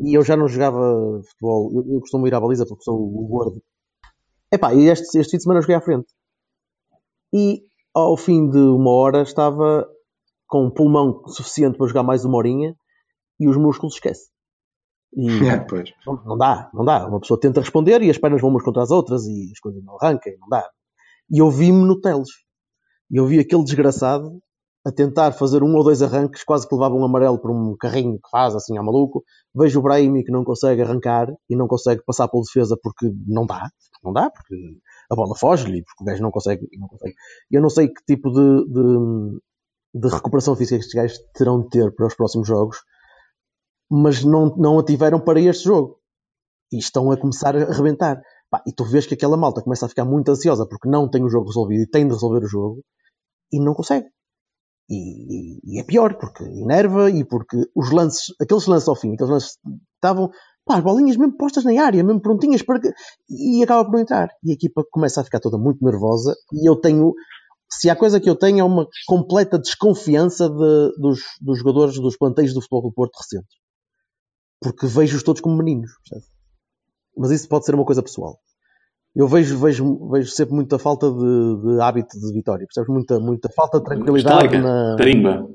[0.00, 0.80] e eu já não jogava
[1.28, 3.62] futebol, eu, eu costumo ir à baliza porque sou o gordo.
[4.50, 6.06] Epá, e este, este fim de semana eu joguei à frente.
[7.34, 7.60] E
[7.94, 9.86] ao fim de uma hora estava
[10.46, 12.74] com um pulmão suficiente para jogar mais uma horinha
[13.38, 14.30] e os músculos esquece.
[15.14, 15.66] E é.
[16.06, 17.06] Não, não, dá, não dá.
[17.06, 19.84] Uma pessoa tenta responder e as pernas vão umas contra as outras e as coisas
[19.84, 20.66] não arrancam, não dá.
[21.30, 22.30] E eu vi-me no Teles.
[23.10, 24.40] E eu vi aquele desgraçado
[24.86, 28.20] a tentar fazer um ou dois arranques, quase que levava um amarelo por um carrinho
[28.22, 29.24] que faz assim a maluco.
[29.52, 33.44] Vejo o Brahimi que não consegue arrancar e não consegue passar pela defesa porque não
[33.44, 33.68] dá.
[34.04, 34.54] Não dá, porque
[35.10, 36.68] a bola foge-lhe, porque o gajo não consegue.
[36.78, 37.14] Não consegue.
[37.50, 39.40] Eu não sei que tipo de, de,
[40.02, 42.76] de recuperação física estes gajos terão de ter para os próximos jogos,
[43.90, 45.98] mas não, não a tiveram para este jogo.
[46.72, 48.22] E estão a começar a arrebentar.
[48.64, 51.28] E tu vês que aquela malta começa a ficar muito ansiosa porque não tem o
[51.28, 52.84] jogo resolvido e tem de resolver o jogo
[53.52, 54.06] e não consegue.
[54.88, 59.14] E, e, e é pior porque enerva e porque os lances, aqueles lances ao fim,
[59.14, 59.58] aqueles lances
[59.96, 60.30] estavam
[60.64, 62.92] pá, as bolinhas mesmo postas na área, mesmo prontinhas para que...
[63.28, 64.28] e acaba por não entrar.
[64.44, 67.14] E a equipa começa a ficar toda muito nervosa e eu tenho,
[67.70, 72.16] se há coisa que eu tenho é uma completa desconfiança de, dos, dos jogadores dos
[72.16, 73.56] planteios do Futebol do Porto recentes.
[74.60, 76.32] Porque vejo-os todos como meninos, percebe?
[77.16, 78.38] Mas isso pode ser uma coisa pessoal.
[79.16, 81.16] Eu vejo, vejo, vejo sempre muita falta de,
[81.62, 82.92] de hábito de vitória, percebes?
[82.92, 84.96] Muita, muita falta de tranquilidade Estaleca, na.
[84.96, 85.48] Tarimba.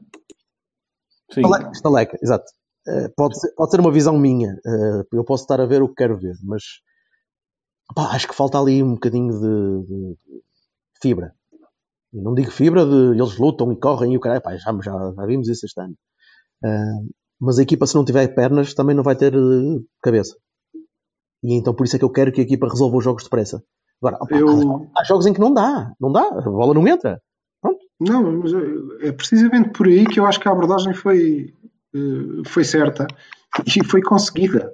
[1.31, 1.41] Sim.
[1.41, 2.45] Estaleca, estaleca, exato.
[2.87, 4.55] Uh, pode, ser, pode ser uma visão minha.
[4.65, 6.63] Uh, eu posso estar a ver o que quero ver, mas
[7.93, 10.17] pá, acho que falta ali um bocadinho de, de,
[10.99, 11.31] fibra.
[12.11, 15.13] E não digo fibra de eles lutam e correm e o caralho, pá, já, já,
[15.15, 15.93] já vimos isso este ano.
[16.65, 19.33] Uh, mas a equipa, se não tiver pernas, também não vai ter
[20.01, 20.35] cabeça.
[21.43, 23.63] E então por isso é que eu quero que a equipa resolva os jogos depressa.
[24.01, 24.89] Agora, opa, eu...
[24.97, 27.21] há, jogos em que não dá, não dá, a bola não entra.
[27.61, 27.79] Pronto.
[27.99, 31.53] Não, mas é, é precisamente por aí que eu acho que a abordagem foi,
[31.93, 33.05] eh, foi certa
[33.65, 34.73] e foi conseguida.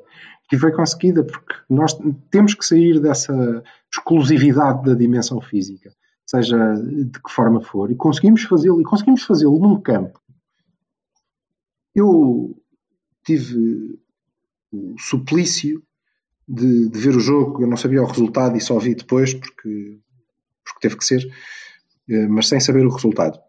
[0.51, 1.97] E foi conseguida porque nós
[2.31, 3.61] temos que sair dessa
[3.93, 5.91] exclusividade da dimensão física,
[6.25, 10.21] seja de que forma for, e conseguimos fazê-lo, e conseguimos fazê-lo num campo.
[11.93, 12.55] Eu
[13.25, 13.99] tive
[14.71, 15.83] o suplício
[16.47, 19.99] de, de, ver o jogo, eu não sabia o resultado e só vi depois porque,
[20.63, 21.27] porque teve que ser,
[22.09, 23.39] eh, mas sem saber o resultado.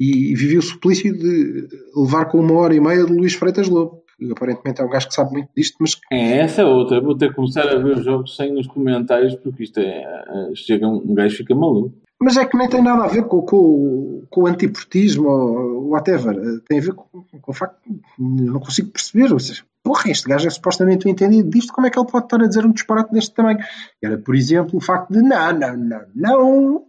[0.00, 4.02] E, vivi o suplício de levar com uma hora e meia de Luís Freitas Lobo,
[4.16, 6.00] que aparentemente é um gajo que sabe muito disto, mas.
[6.10, 7.00] É, essa é outra.
[7.00, 10.02] Vou ter que começar a ver os jogos sem os comentários, porque isto é.
[10.02, 11.94] é chega um, um gajo fica maluco.
[12.20, 16.34] Mas é que nem tem nada a ver com, com, com o antiportismo ou whatever.
[16.68, 19.32] Tem a ver com, com o facto que não consigo perceber.
[19.32, 22.26] Ou seja, porra, este gajo é supostamente o entendido disto, como é que ele pode
[22.26, 23.58] estar a dizer um disparate deste tamanho?
[24.04, 26.86] Era, por exemplo, o facto de não, não, não, não,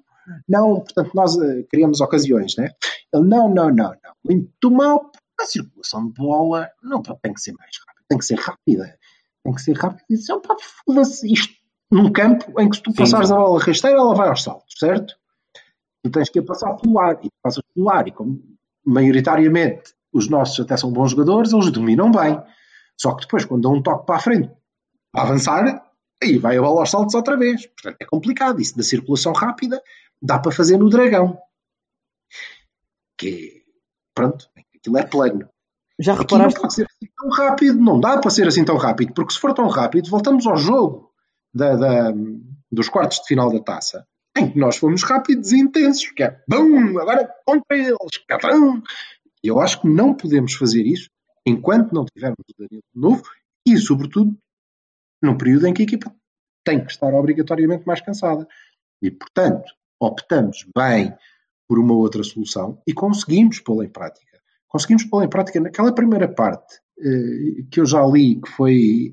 [0.50, 2.72] não, portanto, nós uh, criamos ocasiões, né?
[3.14, 5.10] Ele, não, não, não, não, muito mal,
[5.40, 9.00] a circulação de bola não tem que ser mais rápida, tem que ser rápida,
[9.46, 10.04] tem que ser rápida.
[10.10, 11.54] E diz, pá, foda-se, isto
[11.90, 15.16] num campo em que se tu passares a bola rasteira, ela vai aos saltos, certo?
[16.04, 18.44] Tu tens que ir passar pelo ar, e passas pelo ar, e como
[18.86, 22.38] maioritariamente os nossos até são bons jogadores, eles dominam bem.
[23.00, 24.52] Só que depois, quando dão um toque para a frente,
[25.16, 25.90] a avançar,
[26.22, 27.66] aí vai a bola aos saltos outra vez.
[27.68, 28.60] Portanto, é complicado.
[28.62, 29.82] Isso da circulação rápida
[30.22, 31.40] dá para fazer no dragão.
[33.18, 33.64] que
[34.14, 35.50] pronto, aquilo é plano.
[36.00, 36.62] Já Aqui não reparaste?
[36.62, 39.54] pode ser assim tão rápido, não dá para ser assim tão rápido, porque se for
[39.54, 41.12] tão rápido, voltamos ao jogo
[41.54, 42.14] da- da-
[42.72, 44.08] dos quartos de final da taça,
[44.38, 48.82] em que nós fomos rápidos e intensos, que é bum, agora contra eles, cabrão.
[49.44, 51.10] E eu acho que não podemos fazer isso
[51.50, 53.24] enquanto não tivermos o Danilo de novo
[53.66, 54.38] e, sobretudo,
[55.22, 56.14] num período em que a equipa
[56.64, 58.48] tem que estar obrigatoriamente mais cansada.
[59.02, 61.14] E, portanto, optamos bem
[61.68, 64.40] por uma outra solução e conseguimos pô-la em prática.
[64.68, 69.12] Conseguimos pô-la em prática naquela primeira parte eh, que eu já li, que foi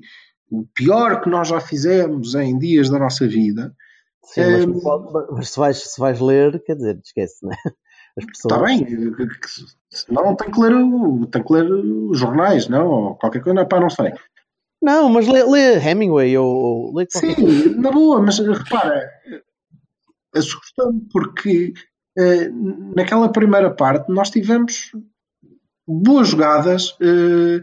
[0.49, 3.75] o pior que nós já fizemos em dias da nossa vida.
[4.23, 7.55] Sim, mas, pode- mas se, vais, se vais ler, quer dizer, esquece, né?
[8.17, 8.53] As pessoas.
[8.53, 8.85] Está bem,
[9.89, 10.73] senão tem que ler,
[11.31, 12.87] tem que ler os jornais, não?
[12.87, 14.11] Ou qualquer coisa, pá, não sei.
[14.81, 17.63] Não, mas lê, lê Hemingway ou, ou lê qualquer coisa.
[17.63, 19.41] Sim, na boa, mas eh, repara, eh,
[20.35, 21.73] assusta-me porque
[22.17, 22.49] eh,
[22.95, 24.91] naquela primeira parte nós tivemos
[25.87, 27.61] boas jogadas, eh,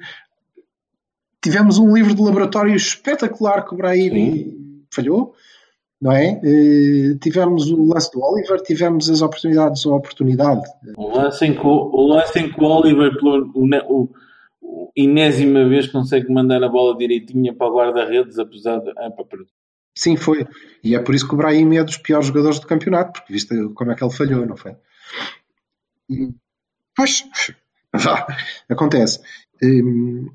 [1.42, 5.34] tivemos um livro de laboratório espetacular que o Brahim falhou,
[6.04, 6.38] não é?
[6.44, 10.60] Eh, tivemos o lance do Oliver, tivemos as oportunidades ou oportunidade.
[10.98, 14.10] O lance em que o, lance em que o Oliver, pelo, o,
[14.60, 18.90] o, enésima vez, consegue mandar a bola direitinha para o guarda-redes, apesar de.
[18.98, 19.46] Ah, perdão.
[19.96, 20.46] Sim, foi.
[20.82, 23.56] E é por isso que o Brahim é dos piores jogadores do campeonato, porque viste
[23.74, 24.76] como é que ele falhou, não foi?
[26.10, 26.34] E,
[26.94, 27.24] Pois,
[27.92, 28.26] vá,
[28.68, 29.20] acontece.
[29.62, 30.30] Hum,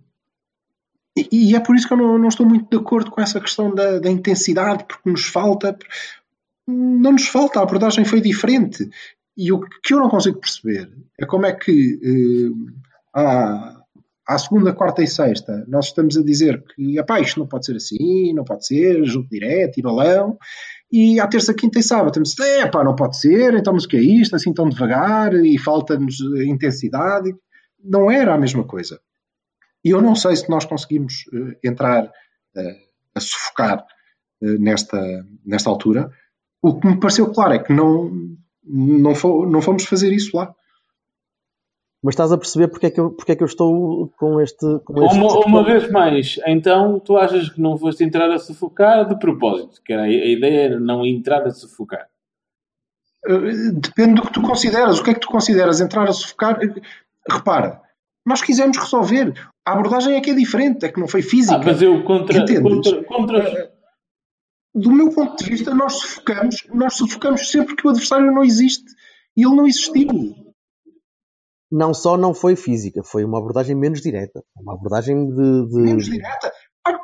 [1.32, 3.40] E, e é por isso que eu não, não estou muito de acordo com essa
[3.40, 5.78] questão da, da intensidade, porque nos falta.
[6.68, 8.90] Não nos falta, a abordagem foi diferente.
[9.36, 12.68] E o que eu não consigo perceber é como é que hum,
[13.16, 13.80] há,
[14.28, 17.76] à segunda, quarta e sexta nós estamos a dizer que epá, isto não pode ser
[17.76, 20.38] assim, não pode ser, jogo direto e balão.
[20.92, 23.88] E à terça, quinta e sábado temos é pá, não pode ser, então mas o
[23.88, 27.34] que é isto, assim tão devagar e falta-nos intensidade.
[27.84, 29.00] Não era a mesma coisa.
[29.84, 32.80] E eu não sei se nós conseguimos uh, entrar uh,
[33.16, 33.86] a sufocar
[34.42, 35.00] uh, nesta,
[35.46, 36.12] nesta altura.
[36.62, 38.12] O que me pareceu claro é que não,
[38.64, 40.54] não, fo não fomos fazer isso lá.
[42.02, 44.66] Mas estás a perceber porque é que eu, porque é que eu estou com este.
[44.86, 45.18] Com este...
[45.18, 49.82] Uma, uma vez mais, então tu achas que não foste entrar a sufocar de propósito,
[49.84, 52.08] que era a, a ideia era não entrar a sufocar.
[53.74, 55.00] Depende do que tu consideras.
[55.00, 56.58] O que é que tu consideras entrar a sufocar?
[57.30, 57.82] Repara,
[58.26, 59.34] nós quisemos resolver.
[59.70, 61.56] A abordagem é que é diferente, é que não foi física.
[61.56, 63.72] Ah, mas eu contra, contra, contra...
[64.74, 68.86] Do meu ponto de vista, nós sufocamos, nós sufocamos sempre que o adversário não existe.
[69.38, 70.08] E ele não existiu.
[71.72, 74.44] Não só não foi física, foi uma abordagem menos direta.
[74.60, 75.68] Uma abordagem de.
[75.68, 75.78] de...
[75.82, 76.52] Menos direta?
[76.88, 76.98] Ah,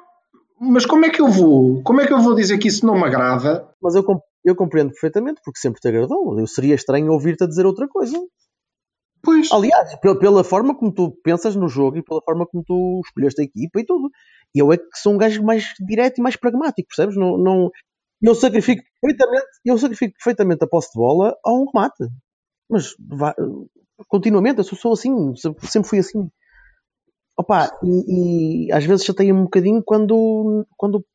[0.59, 1.83] mas como é que eu vou?
[1.83, 3.69] Como é que eu vou dizer que isso não me agrada?
[3.79, 4.03] Mas eu,
[4.43, 6.39] eu compreendo perfeitamente, porque sempre te agradou.
[6.39, 8.17] Eu seria estranho ouvir-te a dizer outra coisa.
[9.25, 9.51] Pois.
[9.51, 13.43] Aliás, pela forma como tu pensas no jogo e pela forma como tu escolheste a
[13.43, 14.11] equipa e tudo.
[14.53, 17.17] Eu é que sou um gajo mais direto e mais pragmático, percebes?
[17.17, 17.71] Não, não,
[18.21, 22.07] eu, sacrifico perfeitamente, eu sacrifico perfeitamente a posse de bola a um remate.
[22.69, 23.35] Mas vá,
[24.07, 26.29] continuamente, eu sou assim, sempre fui assim.
[27.37, 31.05] Opa, e, e às vezes chateia-me um bocadinho quando, quando o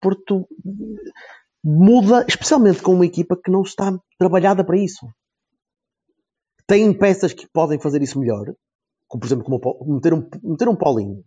[0.00, 0.48] Porto
[1.62, 5.06] muda, especialmente com uma equipa que não está trabalhada para isso
[6.68, 8.44] tem peças que podem fazer isso melhor,
[9.08, 11.24] como por exemplo como meter, um, meter um Paulinho.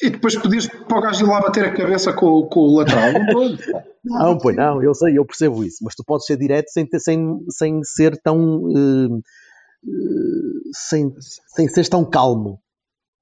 [0.00, 3.12] E depois podias para o gajo ir lá bater a cabeça com, com o lateral.
[4.04, 6.98] Não, pois não, eu sei, eu percebo isso, mas tu podes ser direto sem, ter,
[6.98, 8.64] sem, sem ser tão.
[8.64, 9.22] Uh, uh,
[10.72, 11.14] sem,
[11.54, 12.60] sem ser tão calmo.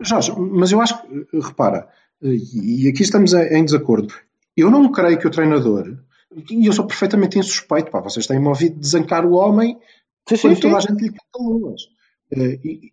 [0.01, 1.87] Jorge, mas eu acho que, repara,
[2.23, 4.15] e aqui estamos em desacordo.
[4.57, 5.99] Eu não creio que o treinador,
[6.51, 9.79] e eu sou perfeitamente insuspeito, pá, vocês têm-me ouvido desancar o homem
[10.37, 11.83] sim, quando sim, toda a gente lhe canta luas.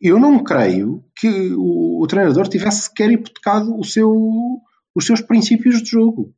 [0.02, 4.12] Eu não creio que o, o, treinador tivesse sequer hipotecado o seu,
[4.95, 6.34] os seus princípios de jogo.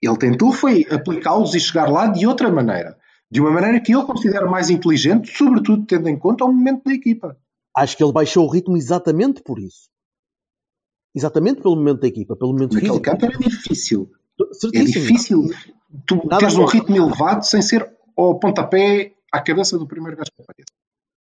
[0.00, 2.96] Ele tentou foi aplicá-los e chegar lá de outra maneira.
[3.28, 6.94] De uma maneira que ele considera mais inteligente, sobretudo tendo em conta o momento da
[6.94, 7.36] equipa.
[7.76, 9.90] Acho que ele baixou o ritmo exatamente por isso.
[11.14, 13.04] Exatamente pelo momento da equipa, pelo momento Naquele físico.
[13.04, 14.10] campo era difícil.
[14.52, 14.76] Certíssimo.
[14.78, 15.50] É difícil
[16.06, 20.30] tu Nada teres um ritmo elevado sem ser ao pontapé à cabeça do primeiro gajo
[20.34, 20.72] que aparece.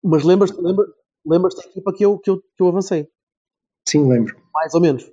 [0.03, 0.86] Mas lembras-te lembra,
[1.25, 3.07] lembras da equipa que eu, que, eu, que eu avancei?
[3.88, 4.36] Sim, lembro.
[4.53, 5.10] Mais ou menos.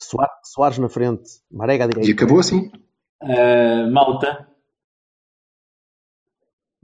[0.00, 2.10] Soares, Soares na frente, Marega à direita.
[2.10, 2.70] E acabou assim.
[3.22, 4.48] Uh, malta,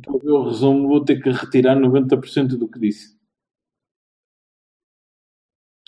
[0.02, 3.18] para ver o resumo, vou ter que retirar 90% do que disse.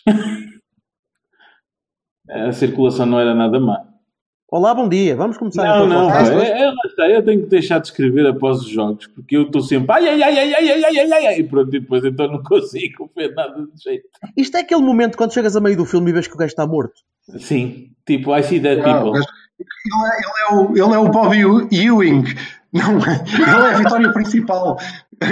[2.29, 3.90] A circulação não era nada má.
[4.53, 5.63] Olá, bom dia, vamos começar.
[5.63, 9.07] Não, então não, é, é, está, eu tenho que deixar de escrever após os jogos,
[9.07, 11.43] porque eu estou sempre ai, ai, ai, ai, ai, ai, ai, ai, ai, ai, e
[11.45, 14.09] pronto, e depois então não consigo ver nada de jeito.
[14.35, 16.49] Isto é aquele momento quando chegas a meio do filme e vês que o gajo
[16.51, 16.95] está morto.
[17.39, 19.11] Sim, tipo, I see dead Não, people.
[19.11, 19.25] mas
[19.57, 21.39] ele, é, ele é o, ele é o Bobby
[21.71, 22.23] Ewing.
[22.73, 24.77] Não, ele é a vitória principal.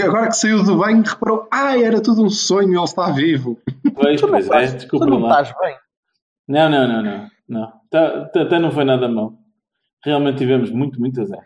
[0.02, 3.60] Agora que saiu do banho, reparou: ah, era tudo um sonho, ele está vivo.
[3.96, 5.76] Pois, não, pois é, estás, tu desculpa não estás bem.
[6.48, 7.68] Não, não, não, não, não.
[7.90, 9.34] Tá- tá- Até não foi nada mal.
[10.06, 11.44] Realmente tivemos muito, muito azar.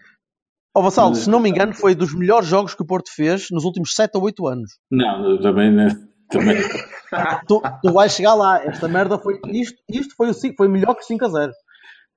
[0.75, 3.47] Ó Vassal, Mas- se não me engano, foi dos melhores jogos que o Porto fez
[3.51, 4.71] nos últimos 7 ou 8 anos.
[4.91, 5.87] Não, também, né?
[6.29, 6.57] Também.
[7.47, 8.63] Tu, tu vais chegar lá.
[8.63, 9.39] Esta merda foi.
[9.47, 11.51] Isto, isto foi, o, cinco- foi melhor que 5 a 0.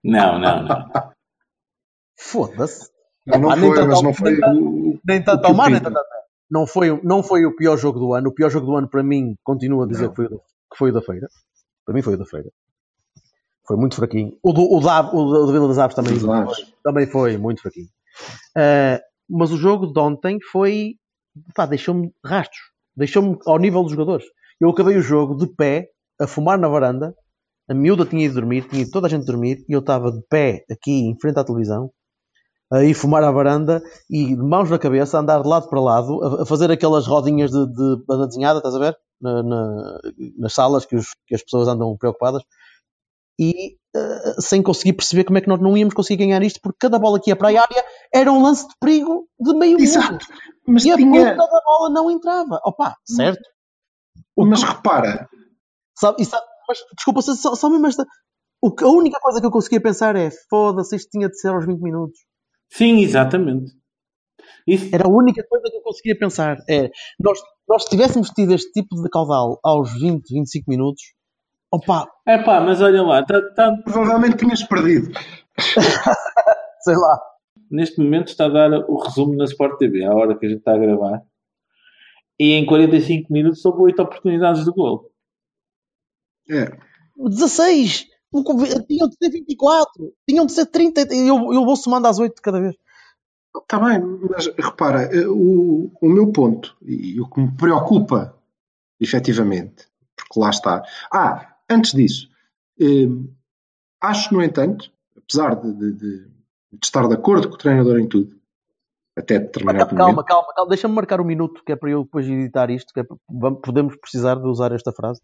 [0.03, 0.89] Não, não, não.
[2.19, 2.91] Foda-se.
[3.27, 4.39] Não, não foi, tanto mas ao- não foi
[5.07, 5.99] nem tanto- ao mar, nem tanto
[6.51, 8.29] não foi, não foi o pior jogo do ano.
[8.29, 10.11] O pior jogo do ano, para mim, continuo a dizer Não.
[10.11, 11.27] que foi, que foi o da feira.
[11.85, 12.49] Para mim, foi o da feira.
[13.67, 14.37] Foi muito fraquinho.
[14.43, 16.15] O do, o da, o da- o da Vila das Aves também.
[16.55, 17.89] Foi, também foi muito fraquinho.
[18.57, 20.95] Ah, mas o jogo de ontem foi.
[21.55, 22.61] Pá, deixou-me rastros.
[22.97, 24.25] Deixou-me ao nível dos jogadores.
[24.61, 25.89] Eu acabei o jogo de pé,
[26.21, 27.15] a fumar na varanda.
[27.69, 29.65] A miúda tinha ido dormir, tinha ido toda a gente dormir.
[29.69, 31.91] E eu estava de pé aqui em frente à televisão
[32.73, 35.81] a ir fumar à varanda e de mãos na cabeça, a andar de lado para
[35.81, 38.97] lado, a, a fazer aquelas rodinhas de, de banda desenhada, estás a ver?
[39.21, 39.99] Na- na-
[40.37, 42.43] nas salas que, os- que as pessoas andam preocupadas.
[43.39, 46.79] E eh, sem conseguir perceber como é que nós não íamos conseguir ganhar isto, porque
[46.81, 49.83] cada bola que ia para a área era um lance de perigo de meio mundo.
[49.83, 50.27] Exato.
[50.67, 51.33] Mas E a tinha.
[51.33, 52.61] puta da bola não entrava.
[52.65, 53.43] Opa, certo?
[54.37, 55.29] Mas repara,
[55.99, 58.05] Sabe, sabe- mas, desculpa, só, só- mesmo esta.
[58.61, 61.49] O que, a única coisa que eu conseguia pensar é: foda-se, isto tinha de ser
[61.49, 62.19] aos 20 minutos.
[62.71, 63.73] Sim, exatamente.
[64.67, 66.57] Isso, Era a única coisa que eu conseguia pensar.
[66.69, 71.03] É, nós, nós se tivéssemos tido este tipo de caudal aos 20, 25 minutos,
[71.71, 75.13] opa, é pá, mas olha lá, tá, tá- provavelmente tinhas perdido.
[76.81, 77.21] sei lá.
[77.71, 80.59] neste momento está a dar o resumo na Sport TV, à hora que a gente
[80.59, 81.23] está a gravar.
[82.39, 85.11] E em 45 minutos houve 8 oportunidades de gol.
[86.51, 86.77] É.
[87.17, 88.07] 16!
[88.31, 88.55] O co-
[88.87, 91.03] Tinham de ser 24, tinham de ser 30.
[91.15, 92.77] Eu, eu vou somando às 8 de cada vez.
[93.57, 94.01] Está bem,
[94.31, 98.37] mas repara, eh, o, o meu ponto e o que me preocupa
[99.01, 100.83] efetivamente, porque lá está.
[101.11, 102.29] Ah, antes disso,
[102.81, 103.09] eh,
[104.01, 106.25] acho, no entanto, apesar de, de- de-
[106.73, 108.37] de estar de acordo com o treinador em tudo,
[109.17, 110.69] até determinado Calma, momento, calma, calma.
[110.69, 113.61] Deixa-me marcar um minuto, que é para eu depois editar isto, que é para- vamos-
[113.63, 115.21] podemos precisar de usar esta frase.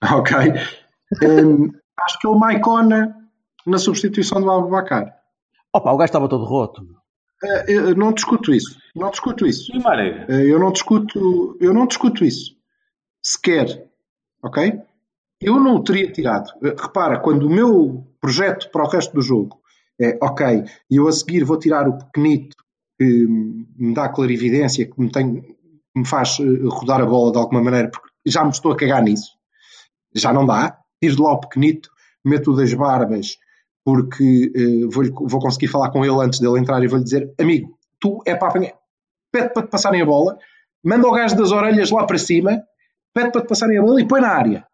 [0.02, 3.16] ok, eh, acho que é o Maicona
[3.66, 5.14] na substituição do Abubacar.
[5.72, 6.86] Opa, o gajo estava todo roto.
[7.66, 9.72] Eu não discuto isso, não discuto isso.
[9.74, 9.78] E?
[10.28, 12.54] Eh, Eu não discuto, eu não discuto isso.
[13.22, 13.88] Sequer.
[14.42, 14.78] Ok?
[15.42, 16.50] Eu não teria tirado.
[16.62, 19.58] Eh, Repara, quando o meu projeto para o resto do jogo
[20.00, 22.56] é ok, e eu a seguir vou tirar o pequenito
[22.98, 25.56] que me dá clarividência, que me, tem,
[25.96, 29.02] me faz eh, rodar a bola de alguma maneira, porque já me estou a cagar
[29.02, 29.30] nisso.
[30.14, 30.78] Já não dá.
[31.02, 31.90] Tiro de lá o pequenito,
[32.24, 33.38] meto-o das barbas,
[33.84, 37.78] porque eh, vou-lhe- vou conseguir falar com ele antes dele entrar e vou-lhe dizer: amigo,
[37.98, 38.74] tu é para apanhar
[39.32, 40.36] pede para te passarem a bola,
[40.84, 42.64] manda o gajo das orelhas lá para cima,
[43.14, 44.66] pede para te passarem a bola e põe na área.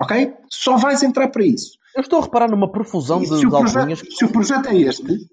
[0.00, 0.34] Ok?
[0.50, 1.78] Só vais entrar para isso.
[1.94, 3.72] Eu estou a reparar numa profusão E de, se, alcunhas.
[3.72, 5.28] projeto, se o projeto é este,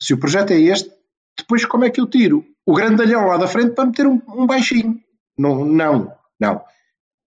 [0.00, 0.90] se o projeto é este,
[1.38, 4.46] depois como é que eu tiro o grandalhão lá da frente para meter um, um
[4.46, 4.98] baixinho?
[5.36, 6.64] Não, não, não.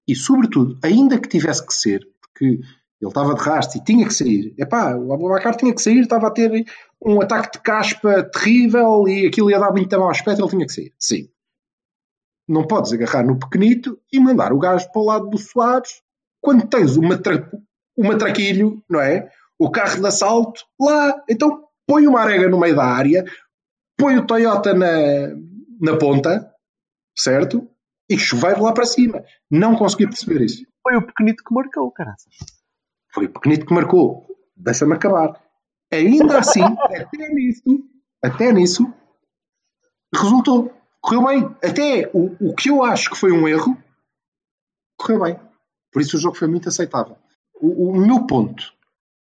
[0.07, 4.13] E sobretudo, ainda que tivesse que ser, porque ele estava de rastro e tinha que
[4.13, 4.53] sair.
[4.57, 6.65] Epá, o Abubacar tinha que sair, estava a ter
[7.05, 10.73] um ataque de caspa terrível e aquilo ia dar muito mau aspecto, ele tinha que
[10.73, 10.93] sair.
[10.97, 11.29] Sim.
[12.47, 16.01] Não podes agarrar no pequenito e mandar o gajo para o lado do Soares
[16.43, 17.49] quando tens uma tra
[17.95, 19.31] o matraquilho, não é?
[19.57, 21.23] O carro de assalto lá.
[21.29, 23.23] Então põe uma arega no meio da área,
[23.97, 25.29] põe o Toyota na,
[25.79, 26.53] na ponta,
[27.17, 27.67] certo?
[28.09, 29.23] E chuveiro lá para cima.
[29.49, 30.65] Não consegui perceber isso.
[30.81, 32.13] Foi o pequenito que marcou, cara.
[33.13, 34.27] Foi o pequenito que marcou.
[34.55, 35.41] Deixa-me acabar.
[35.91, 37.89] Ainda assim, até nisso,
[38.21, 38.93] até nisso,
[40.13, 40.73] resultou.
[40.99, 41.43] Correu bem.
[41.63, 43.77] Até o, o que eu acho que foi um erro,
[44.97, 45.52] correu bem.
[45.93, 47.15] Por isso o jogo foi muito aceitável.
[47.53, 48.73] O, o meu ponto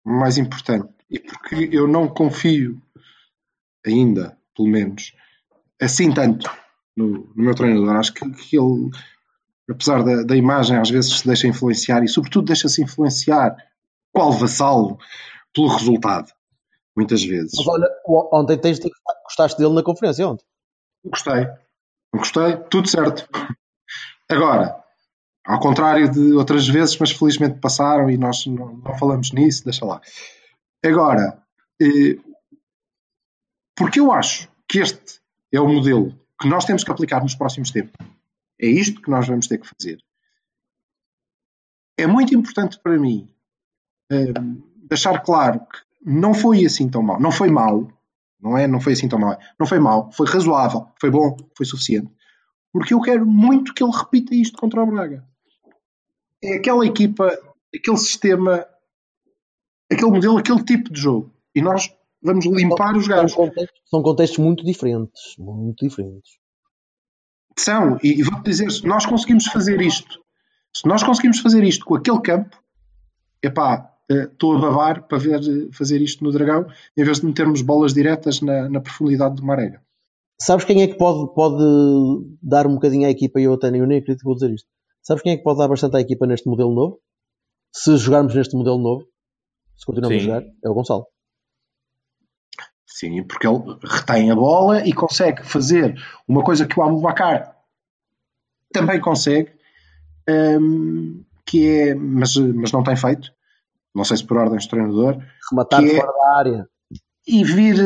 [0.04, 2.80] mais importante, e porque eu não confio
[3.86, 5.14] ainda, pelo menos,
[5.80, 6.50] assim tanto
[6.96, 8.90] no, no meu treinador, acho que, que ele,
[9.70, 13.56] apesar da, da imagem, às vezes se deixa influenciar e, sobretudo, deixa-se influenciar
[14.12, 14.98] qual vassalo
[15.52, 16.32] pelo resultado.
[16.96, 17.52] Muitas vezes.
[17.56, 17.88] Mas olha,
[18.32, 18.88] ontem tens de
[19.24, 20.44] gostaste dele na conferência ontem.
[21.04, 21.48] Gostei.
[22.14, 22.56] Gostei.
[22.70, 23.28] Tudo certo.
[24.30, 24.83] Agora,
[25.44, 29.84] ao contrário de outras vezes, mas felizmente passaram e nós não, não falamos nisso, deixa
[29.84, 30.00] lá.
[30.84, 31.44] Agora,
[31.80, 32.18] Eh,
[33.76, 35.20] porque eu acho que este
[35.52, 37.94] é o modelo que nós temos que aplicar nos próximos tempos.
[38.60, 39.98] É isto que nós vamos ter que fazer.
[41.98, 43.28] É muito importante para mim
[44.10, 44.32] eh,
[44.88, 47.20] deixar claro que não foi assim tão mal.
[47.20, 47.88] Não foi mal,
[48.40, 48.66] não é?
[48.66, 49.38] Não foi assim tão mal.
[49.58, 52.10] Não foi mal, foi razoável, foi bom, foi suficiente.
[52.72, 55.24] Porque eu quero muito que ele repita isto contra o Braga.
[56.44, 57.26] É aquela equipa,
[57.74, 58.66] aquele sistema,
[59.90, 61.32] aquele modelo, aquele tipo de jogo.
[61.54, 61.90] E nós
[62.22, 63.32] vamos limpar os gajos.
[63.32, 65.36] São contextos, são contextos muito diferentes.
[65.38, 66.32] Muito diferentes.
[67.58, 70.20] São, e, e vou-te dizer, se nós conseguimos fazer isto,
[70.76, 72.58] se nós conseguimos fazer isto com aquele campo,
[73.42, 75.40] epá, estou a babar para ver
[75.72, 76.66] fazer isto no Dragão,
[76.96, 79.80] em vez de metermos bolas diretas na, na profundidade do Marega.
[80.38, 81.64] Sabes quem é que pode, pode
[82.42, 83.40] dar um bocadinho à equipa?
[83.40, 84.68] E eu até nem eu nem acredito que vou dizer isto.
[85.04, 87.00] Sabes quem é que pode dar bastante à equipa neste modelo novo?
[87.72, 89.06] Se jogarmos neste modelo novo,
[89.76, 91.06] se continuarmos a jogar, é o Gonçalo.
[92.86, 95.94] Sim, porque ele retém a bola e consegue fazer
[96.26, 97.54] uma coisa que o Abubacar
[98.72, 99.52] também consegue,
[100.28, 103.30] hum, que é, mas, mas não tem feito,
[103.94, 105.18] não sei se por ordens do treinador,
[105.50, 106.68] Rematar é- fora da área.
[107.26, 107.76] e vir,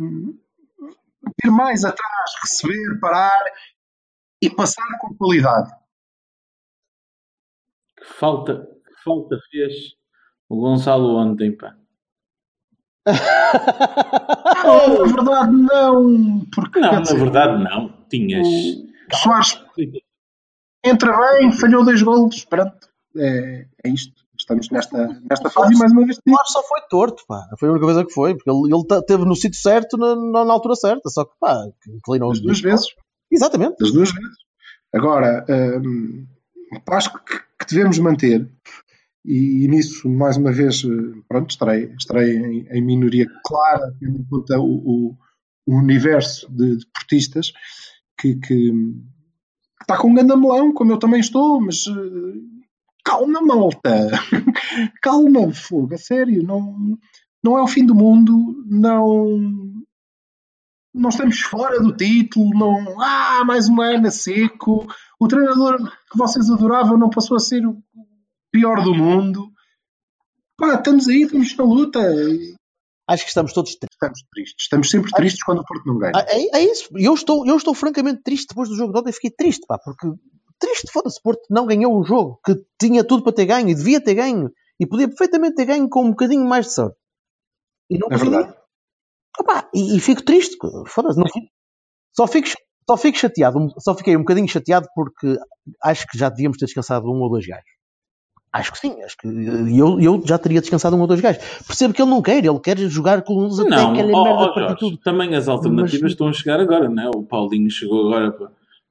[0.00, 0.38] hum,
[1.42, 3.44] vir mais atrás, receber, parar
[4.40, 5.72] e passar com qualidade.
[8.08, 9.94] Falta, que falta fez
[10.48, 11.74] o Gonçalo ontem, pá.
[14.64, 17.88] Não, na verdade não, porque Não, quer na dizer, verdade não.
[18.08, 18.46] Tinhas.
[19.12, 19.64] o Soares
[20.84, 24.26] entra bem, falhou dois golos, pronto, é, é isto.
[24.38, 27.44] Estamos nesta, nesta fase e mais uma vez só foi torto, pá.
[27.58, 30.52] Foi a única coisa que foi, porque ele, ele teve no sítio certo na, na,
[30.52, 32.86] altura certa, só que pá, inclinou as duas vezes.
[33.30, 33.76] Exatamente.
[33.78, 34.36] das duas vezes.
[34.94, 36.26] Agora, hum,
[36.90, 38.48] acho que, que devemos manter,
[39.24, 44.18] e, e nisso, mais uma vez, eh, pronto, estarei, estarei em, em minoria clara, tendo
[44.20, 44.64] em conta o,
[45.10, 45.16] o-
[45.66, 47.52] o universo de deportistas
[48.18, 48.72] que, que,
[49.82, 52.40] está com um grande melão, como eu também estou, mas eh,
[53.04, 54.10] calma, malta,
[55.02, 56.98] calma, fogo, a sério, não,
[57.42, 59.67] não é o fim do mundo, não
[60.98, 64.86] não estamos fora do título, não, ah, mais um ano seco,
[65.18, 65.78] o treinador
[66.10, 67.80] que vocês adoravam não passou a ser o
[68.50, 69.50] pior do mundo.
[70.56, 72.00] Pá, estamos aí, estamos na luta.
[73.08, 73.94] Acho que estamos todos tristes.
[73.94, 76.12] Estamos tristes, estamos sempre tristes quando o Porto não ganha.
[76.14, 76.90] Ah, É, é isso.
[76.96, 79.12] Eu estou, eu estou francamente triste depois do jogo de ontem.
[79.12, 80.08] Fiquei triste, pá, porque
[80.58, 81.22] triste, foda-se.
[81.22, 84.50] Porto não ganhou um jogo que tinha tudo para ter ganho e devia ter ganho
[84.80, 86.96] e podia perfeitamente ter ganho com um bocadinho mais de sorte.
[87.88, 88.57] E não É conseguiu.
[89.74, 91.46] E, e fico triste, foda-se, não fico-
[92.14, 92.48] só fico,
[92.88, 95.36] só fico chateado, só fiquei um bocadinho chateado porque
[95.82, 97.64] acho que já devíamos ter descansado um ou dois gajos.
[98.50, 101.42] Acho que sim, acho que eu, eu já teria descansado um ou dois gajos.
[101.66, 104.38] Percebo que ele não quer, ele quer jogar com uns até Não, aquela ó, merda
[104.54, 104.96] partir Jorge, tudo.
[104.98, 107.08] também as alternativas Mas- estão a chegar agora, não é?
[107.14, 108.48] O Paulinho chegou agora para,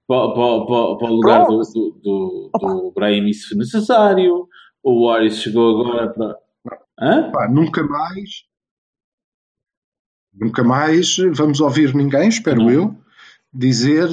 [0.08, 4.48] para, para, para o lugar do, do, do, do Brahim, se for necessário.
[4.84, 7.32] O Waris chegou agora para.
[7.32, 8.44] Pá, nunca mais,
[10.40, 12.70] nunca mais vamos ouvir ninguém, espero Não.
[12.72, 12.96] eu,
[13.54, 14.08] dizer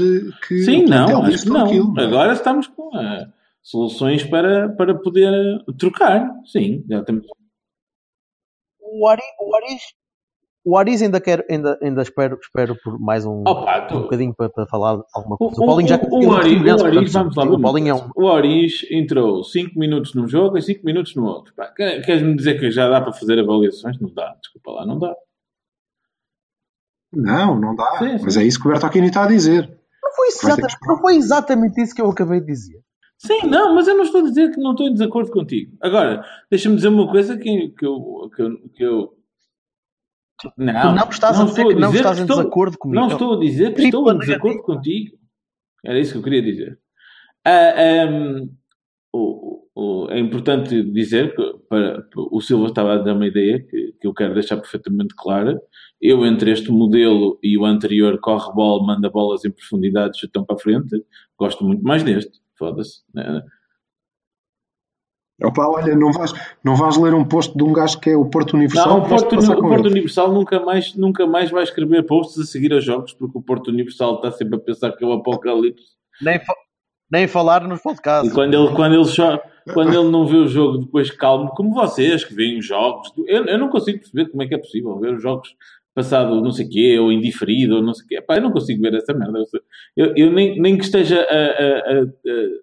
[0.47, 1.65] que Sim, o não, acho que não.
[1.67, 1.95] aquilo.
[2.01, 3.27] Agora estamos com eh,
[3.63, 5.33] soluções para, para poder
[5.79, 6.31] trocar.
[6.47, 7.27] Sim, já temos.
[8.81, 9.83] O Aris, o Aris,
[10.67, 14.33] o Aris ainda, quer, ainda, ainda espero, espero por mais um, Opa, tu- um bocadinho
[14.35, 15.63] para, para falar alguma O, coisa.
[15.63, 18.09] O, Paulinho já o, o, Ari- o Aris, vamos lá, O Paulinho é um.
[18.17, 21.53] O Aris entrou 5 minutos num jogo e 5 minutos no outro.
[21.77, 23.99] Queres-me dizer que já dá para fazer avaliações?
[24.01, 25.15] Não dá, desculpa lá, não dá.
[27.17, 27.99] Não, não dá.
[27.99, 28.25] Sim, sim.
[28.25, 29.69] Mas é isso que o Bertolini está a dizer.
[30.03, 32.81] Não foi, exatamente, não foi exatamente isso que eu acabei de dizer.
[33.19, 35.77] Sim, não, mas eu não estou a dizer que não estou em desacordo contigo.
[35.83, 38.29] Agora, deixa-me dizer uma coisa que, que eu.
[38.35, 39.15] Que eu, que eu-
[40.59, 43.01] Não, tu não estás a dizer estou que não estás em estou- desacordo comigo.
[43.01, 45.17] Não estou a dizer que estou em desacordo contigo.
[45.85, 46.79] Era isso que eu queria dizer.
[47.47, 47.73] Ah,
[48.05, 48.49] ahm,
[49.75, 54.07] o- é importante dizer que para, o Silva estava a dar uma ideia que, que
[54.07, 55.61] eu quero deixar perfeitamente clara.
[56.01, 60.57] Eu, entre este modelo e o anterior, corre bola, manda bolas em profundidade, chutão para
[60.57, 61.05] a frente,
[61.39, 62.39] gosto muito mais deste.
[62.59, 63.03] Foda-se.
[63.15, 63.43] né?
[65.43, 68.25] Opa, olha, não vais, não vais ler um post de um gajo que é o
[68.25, 68.99] Porto Universal.
[68.99, 69.87] Não, o Porto, o Porto.
[69.89, 73.69] Universal nunca mais, nunca mais vai escrever posts a seguir a jogos, porque o Porto
[73.69, 75.85] Universal está sempre a pensar que é o apocalipse.
[76.23, 76.55] Nem, fa-
[77.11, 78.31] nem falar nos podcasts.
[78.31, 79.41] E quando ele, quando, ele cho-
[79.73, 83.45] quando ele não vê o jogo depois calmo, como vocês que veem os jogos, eu,
[83.47, 85.55] eu não consigo perceber como é que é possível ver os jogos
[85.95, 88.25] passado não sei o quê, ou indiferido, ou não sei o quê.
[88.29, 89.39] Eu não consigo ver essa merda.
[89.97, 92.07] Eu, eu nem, nem que esteja a, a, a, a,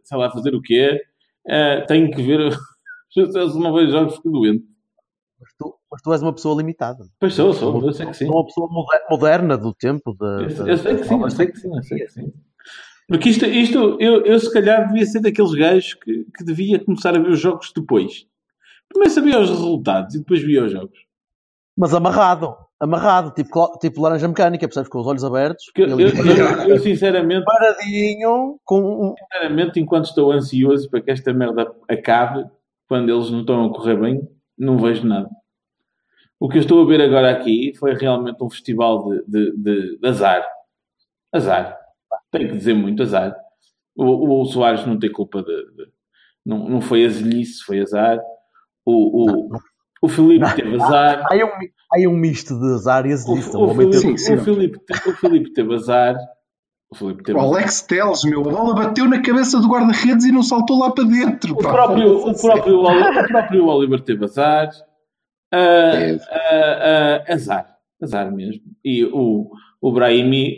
[0.04, 1.02] sei lá, fazer o quê,
[1.88, 2.52] tenho que ver.
[3.12, 4.64] Se eu não vejo jogos, fico doente.
[5.40, 7.04] Mas tu, mas tu és uma pessoa limitada.
[7.20, 8.26] Pois sou, sou, eu sei que sim.
[8.26, 10.14] Sou uma pessoa moder- moderna do tempo.
[10.14, 12.34] Da, Eu, eu sei que sim, eu sei que sim, eu sei que sim.
[13.12, 17.14] Porque isto, isto eu, eu se calhar devia ser daqueles gajos que, que devia começar
[17.16, 18.26] a ver os jogos depois.
[18.88, 20.98] Primeiro sabia os resultados e depois via os jogos.
[21.78, 22.56] Mas amarrado.
[22.80, 23.32] Amarrado.
[23.32, 24.90] Tipo, tipo laranja mecânica, percebes?
[24.90, 25.66] Com os olhos abertos.
[25.76, 31.70] Eu, ele- eu- eu, sinceramente, paradinho, com sinceramente, enquanto estou ansioso para que esta merda
[31.90, 32.46] acabe,
[32.88, 34.22] quando eles não estão a correr bem,
[34.58, 35.30] não vejo nada.
[36.40, 39.98] O que eu estou a ver agora aqui foi realmente um festival de, de, de-
[40.00, 40.46] de azar.
[41.32, 41.78] Azar.
[42.32, 43.36] Tenho que dizer muito azar.
[43.96, 45.48] O, o Soares não tem culpa de.
[45.76, 45.92] de-
[46.46, 48.20] não, não foi azelice, foi azar.
[48.86, 49.50] O, o,
[50.02, 51.24] o Filipe teve azar.
[51.30, 53.58] Há um, mi- há um misto de azar e O, azulista.
[53.58, 54.34] o, Um homem Filipe, teve- Sim, sim.
[54.36, 56.16] o, Filipe, o Filipe teve azar.
[56.90, 57.54] O Filipe teve O azar.
[57.54, 61.04] Alex Teles, meu, a bola bateu na cabeça do guarda-redes e não saltou lá para
[61.04, 61.54] dentro.
[61.54, 61.72] O pá.
[61.72, 64.70] próprio, o, próprio, o próprio Oliver teve azar.
[65.52, 66.22] Teve.
[66.32, 67.76] ah, ah, azar.
[68.02, 68.64] Azar mesmo.
[68.84, 70.56] E o, o Brahimi,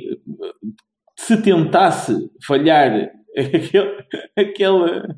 [1.23, 4.05] se tentasse falhar aquele,
[4.37, 5.15] aquele,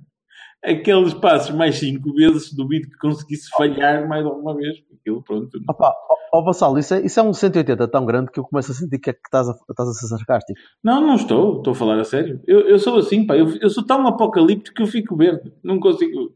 [0.64, 4.78] aqueles passos mais cinco vezes, duvido que conseguisse falhar mais alguma vez.
[5.00, 5.60] Aquilo, pronto.
[5.70, 5.94] Opa,
[6.34, 9.00] ó, Vassalo, isso é, isso é um 180 tão grande que eu começo a sentir
[9.00, 10.60] que, é que estás, a, estás a ser sarcástico.
[10.84, 11.58] Não, não estou.
[11.58, 12.42] Estou a falar a sério.
[12.48, 13.36] Eu, eu sou assim, pá.
[13.36, 15.52] Eu, eu sou tão apocalíptico que eu fico verde.
[15.64, 16.36] Não consigo.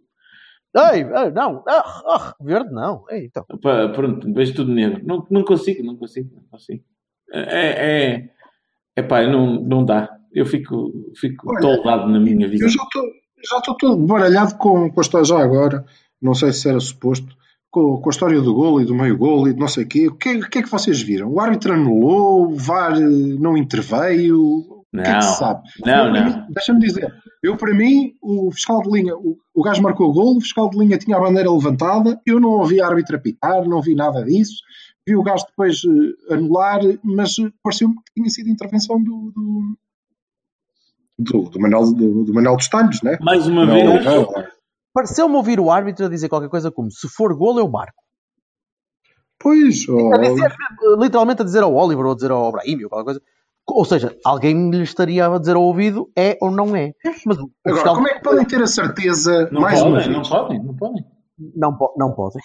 [0.76, 3.03] Ei, ei, não, ah, ah, verde não.
[3.09, 3.43] Ei, então.
[3.59, 5.01] Pá, pronto, vejo tudo negro.
[5.03, 6.84] Não, não consigo, não consigo, não consigo.
[7.32, 8.30] É, é,
[9.00, 10.10] é pá, não, não dá.
[10.34, 12.66] Eu fico, fico Olha, toldado na minha vida.
[12.66, 13.04] Eu já estou
[13.50, 15.86] já estou todo baralhado com, com a história já agora,
[16.22, 17.28] não sei se era suposto,
[17.72, 19.88] com, com a história do gol e do meio gol e de não sei o
[19.88, 20.08] quê.
[20.08, 21.32] O que, é- o que é que vocês viram?
[21.32, 23.00] O árbitro anulou, o VAR eh,
[23.39, 24.39] não interveio?
[24.41, 25.62] O que é que Não, se sabe?
[25.86, 26.47] não, Eu, não.
[26.50, 30.36] Deixa-me dizer, eu para mim, o fiscal de linha, o, o gajo marcou o gol,
[30.38, 33.82] o fiscal de linha tinha a bandeira levantada, eu não ouvi a árbitra apitar, não
[33.82, 34.56] vi nada disso,
[35.10, 39.78] vi o gajo depois eh, anular, mas eh, pareceu-me que tinha sido intervenção do, do,
[41.18, 43.18] do, do Manuel, do, do Manuel dos Talhos, né?
[43.22, 44.28] Mais uma Não, vez, não,
[44.93, 48.01] Pareceu-me ouvir o árbitro a dizer qualquer coisa como se for golo eu marco.
[49.39, 50.51] Pois, oh, A dizer,
[50.97, 53.22] literalmente a dizer ao Oliver ou a dizer ao Brahim ou qualquer coisa.
[53.68, 56.91] Ou seja, alguém lhe estaria a dizer ao ouvido é ou não é.
[57.26, 60.18] Mas agora, fiscal como é que podem ter a certeza, não mais uma podem, vez?
[60.18, 61.05] não podem, não podem.
[61.55, 62.41] não, po- não podem.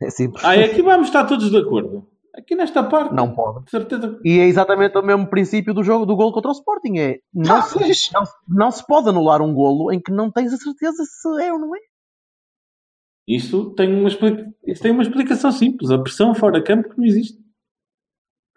[0.00, 0.44] É simples.
[0.44, 2.06] Ah, aqui vamos estar todos de acordo.
[2.34, 3.64] Aqui nesta parte, Não podem.
[3.64, 4.20] de certeza.
[4.22, 6.98] E é exatamente o mesmo princípio do jogo do golo contra o Sporting.
[6.98, 10.52] É, não, Ah, se, não, não se pode anular um golo em que não tens
[10.52, 11.78] a certeza se é ou não é.
[13.26, 15.90] Isto tem uma, explica- isto tem uma explicação simples.
[15.90, 17.38] A pressão fora de campo que não existe.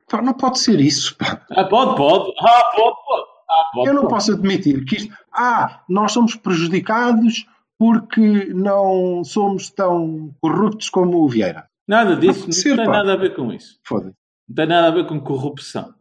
[0.09, 1.45] Pá, não pode ser isso, pá.
[1.49, 2.33] Ah, pode, pode.
[2.39, 3.27] Ah, pode, pode.
[3.49, 4.13] Ah, pode, Eu não pode.
[4.13, 5.15] posso admitir que isto.
[5.33, 7.45] Ah, nós somos prejudicados
[7.79, 11.69] porque não somos tão corruptos como o Vieira.
[11.87, 12.41] Nada disso.
[12.41, 12.91] Não Não, ser, tem pá.
[12.91, 13.79] nada a ver com isso.
[13.83, 14.15] Foda-se.
[14.49, 15.93] Não tem nada a ver com corrupção.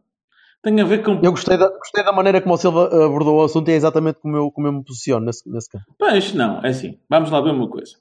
[0.61, 1.13] Tem a ver com.
[1.23, 4.19] Eu gostei da, gostei da maneira como o Silva abordou o assunto e é exatamente
[4.19, 5.85] como eu, como eu me posiciono nesse, nesse campo.
[5.99, 6.99] Mas não, é assim.
[7.09, 7.95] Vamos lá ver uma coisa.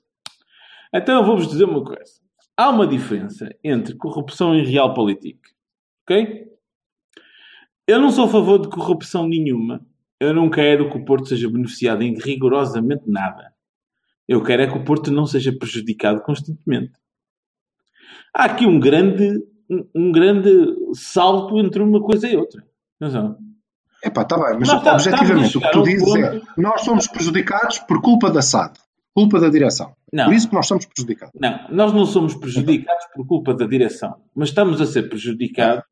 [0.92, 2.14] Então eu vou-vos dizer uma coisa.
[2.56, 5.38] Há uma diferença entre corrupção e realpolitik.
[6.02, 6.48] Ok?
[7.86, 9.80] Eu não sou a favor de corrupção nenhuma.
[10.18, 13.52] Eu não quero que o Porto seja beneficiado em rigorosamente nada.
[14.28, 16.92] Eu quero é que o Porto não seja prejudicado constantemente.
[18.34, 20.50] Há aqui um grande, um, um grande
[20.94, 22.62] salto entre uma coisa e outra.
[23.00, 23.38] Atenção.
[24.04, 27.78] Epá, está bem, mas está, objetivamente o que tu dizes é ponto- nós somos prejudicados
[27.80, 28.78] por culpa da SAD,
[29.14, 29.96] culpa da direção.
[30.12, 30.26] Não.
[30.26, 31.34] Por isso que nós somos prejudicados.
[31.40, 35.82] Não, nós não somos prejudicados por culpa da direção, mas estamos a ser prejudicados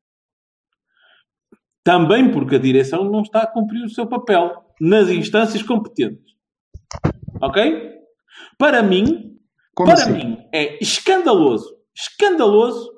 [1.82, 6.34] também porque a direção não está a cumprir o seu papel nas instâncias competentes.
[7.40, 7.95] Ok?
[8.58, 9.38] Para mim,
[9.74, 10.12] Como para assim?
[10.12, 12.90] mim é escandaloso, escandaloso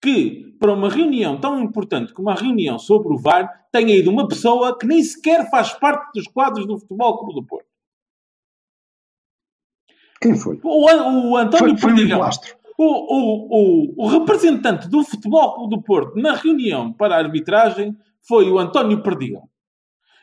[0.00, 4.28] que para uma reunião tão importante como a reunião sobre o VAR tenha ido uma
[4.28, 7.66] pessoa que nem sequer faz parte dos quadros do Futebol Clube do Porto.
[10.20, 10.58] Quem foi?
[10.62, 12.20] O, o António Foi, foi Perdigão.
[12.78, 17.96] O, o, o, o representante do Futebol Clube do Porto na reunião para a arbitragem
[18.26, 19.48] foi o António Perdigão.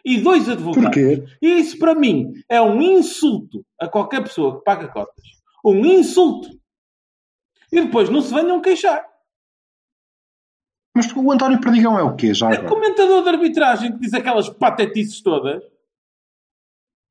[0.04, 0.84] E dois advogados.
[0.84, 1.24] Porquê?
[1.42, 5.24] E isso, para mim, é um insulto a qualquer pessoa que paga cotas.
[5.64, 6.50] Um insulto.
[7.72, 9.06] E depois não se venham queixar.
[10.96, 12.68] Mas o António Perdigão é o quê já É agora?
[12.70, 15.64] comentador de arbitragem que diz aquelas patetices todas.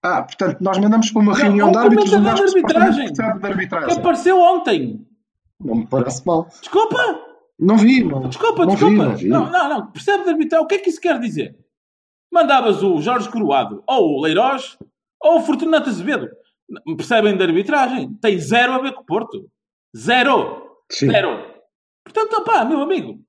[0.03, 2.53] Ah, portanto, nós mandamos para uma Não, reunião um de árbitros um comentador gajo de
[2.55, 3.35] que supostamente arbitragem.
[3.35, 3.99] de Que arbitragem.
[3.99, 5.07] apareceu ontem.
[5.61, 6.47] Não me parece mal.
[6.61, 7.21] Desculpa.
[7.59, 8.29] Não vi, não.
[8.29, 8.95] Desculpa, não desculpa.
[8.95, 9.29] Vi, não vi.
[9.29, 9.93] não, não, não.
[9.93, 10.63] Percebe de arbitrar.
[10.63, 11.57] O que é que isso quer dizer?
[12.33, 14.79] Mandavas o Jorge Coroado, ou o Leiroz,
[15.21, 16.29] ou o Fortunato Azevedo.
[16.97, 18.15] Percebem de arbitragem?
[18.15, 19.51] Tem zero a ver com o Porto.
[19.97, 20.79] Zero.
[20.91, 21.11] Sim.
[21.11, 21.63] Zero.
[22.05, 23.21] Portanto, opá, meu amigo.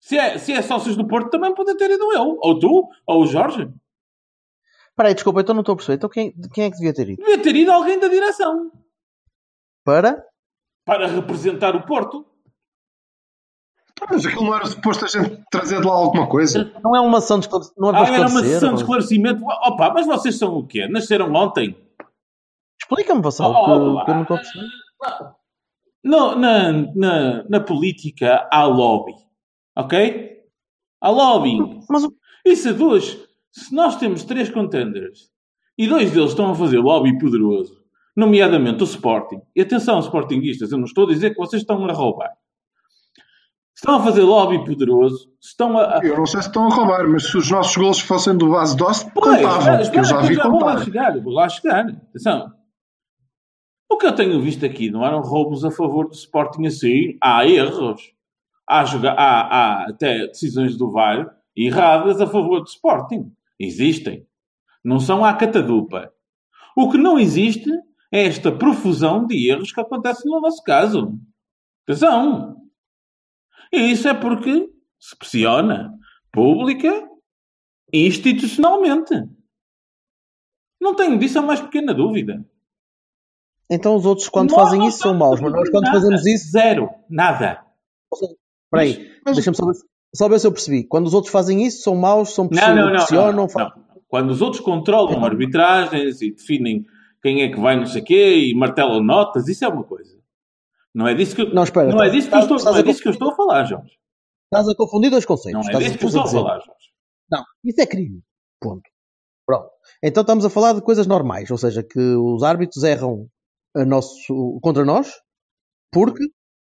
[0.00, 2.38] Se é, se é sócios do Porto, também pode ter ido eu.
[2.40, 3.70] Ou tu, ou o Jorge.
[4.88, 5.96] Espera aí, desculpa, então não estou a perceber.
[5.96, 7.22] Então quem, quem é que devia ter ido?
[7.22, 8.72] Devia ter ido alguém da direção.
[9.84, 10.26] Para?
[10.84, 12.26] Para representar o Porto.
[14.08, 16.72] Mas aquilo não era suposto a gente trazer de lá alguma coisa.
[16.82, 17.80] Não é uma ação de esclarecimento.
[17.80, 19.44] Não é Ah, era uma sessão de esclarecimento.
[19.44, 20.86] Opa, mas vocês são o quê?
[20.88, 21.76] Nasceram ontem?
[22.80, 24.66] Explica-me, Vassal, Oh, que, oh, que eu não estou a perceber.
[26.02, 29.14] No, na, na, na política há lobby.
[29.76, 30.38] Ok?
[31.00, 31.80] Há lobbying.
[31.88, 32.06] Mas
[32.44, 33.18] E se duas,
[33.52, 35.28] se nós temos três contenders
[35.76, 37.80] e dois deles estão a fazer lobby poderoso,
[38.16, 41.92] nomeadamente o Sporting, e atenção, Sportinguistas, eu não estou a dizer que vocês estão a
[41.92, 42.30] roubar.
[43.76, 46.00] Estão a fazer lobby poderoso, estão a.
[46.02, 48.76] Eu não sei se estão a roubar, mas se os nossos golos fossem do base
[48.76, 50.84] Pois, contavam, espera, eu já vi eu vou lá contar.
[50.84, 51.86] chegar, vou lá chegar.
[51.88, 52.52] Atenção.
[53.90, 57.16] O que eu tenho visto aqui não eram roubos a favor do Sporting assim.
[57.22, 58.02] Há erros.
[58.68, 63.32] Há, joga- há, há até decisões do VAR erradas a favor do Sporting.
[63.58, 64.26] Existem.
[64.84, 66.12] Não são à catadupa.
[66.76, 67.70] O que não existe
[68.12, 71.18] é esta profusão de erros que acontece no nosso caso.
[71.88, 72.56] Atenção.
[73.72, 74.68] E isso é porque
[74.98, 75.92] se pressiona
[76.32, 77.08] pública
[77.92, 79.14] e institucionalmente.
[80.80, 82.44] Não tenho disso a mais pequena dúvida.
[83.70, 86.00] Então os outros, quando Nós fazem não isso, são maus, mas nós, quando nada.
[86.00, 86.50] fazemos isso.
[86.50, 86.88] Zero.
[87.08, 87.64] Nada.
[88.12, 89.74] Espera aí, Mas- deixa-me só ver,
[90.14, 90.84] só ver se eu percebi.
[90.84, 92.92] Quando os outros fazem isso, são maus, são Não, pressionam, não, não.
[92.96, 94.00] pressionam, não, fazem- não.
[94.08, 96.84] Quando os outros controlam arbitragens e definem
[97.22, 100.18] quem é que vai não sei quê e martelam notas, isso é uma coisa.
[100.94, 102.80] Não é disso que, eu- Não, espera, não é disso que eu estou, estás não
[102.80, 103.96] é a disso que eu estou a falar, Jorge.
[104.52, 105.66] Estás a confundir dois conceitos.
[105.66, 106.90] Não é disso que eu estou a falar, Jorge.
[107.30, 108.20] Não, isso é crime.
[108.60, 108.82] Ponto.
[109.46, 109.70] Pronto.
[110.02, 113.28] Então estamos a falar de coisas normais, ou seja, que os árbitros erram
[113.76, 115.12] a nosso, contra nós
[115.92, 116.24] porque,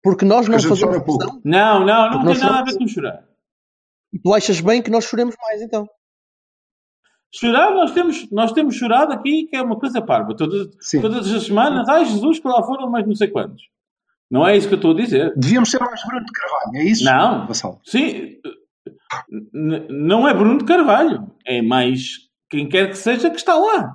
[0.02, 1.18] porque nós não a gente fazemos chora pouco.
[1.24, 3.24] pressão Não, não, não Porque tem nada a ver com chorar.
[4.12, 5.88] e tu achas bem que nós choremos mais então.
[7.32, 10.36] Chorar, nós temos, nós temos chorado aqui, que é uma coisa parva.
[10.36, 10.68] Todas,
[11.00, 13.62] todas as semanas, ai Jesus, que lá foram mais não sei quantos.
[14.30, 15.32] Não é isso que eu estou a dizer.
[15.36, 17.04] Devíamos ser mais Bruno de Carvalho, é isso?
[17.04, 17.46] Não.
[17.46, 17.80] Vassal?
[17.84, 18.36] Sim,
[19.52, 21.30] n- não é Bruno de Carvalho.
[21.46, 22.18] É mais
[22.50, 23.94] quem quer que seja que está lá.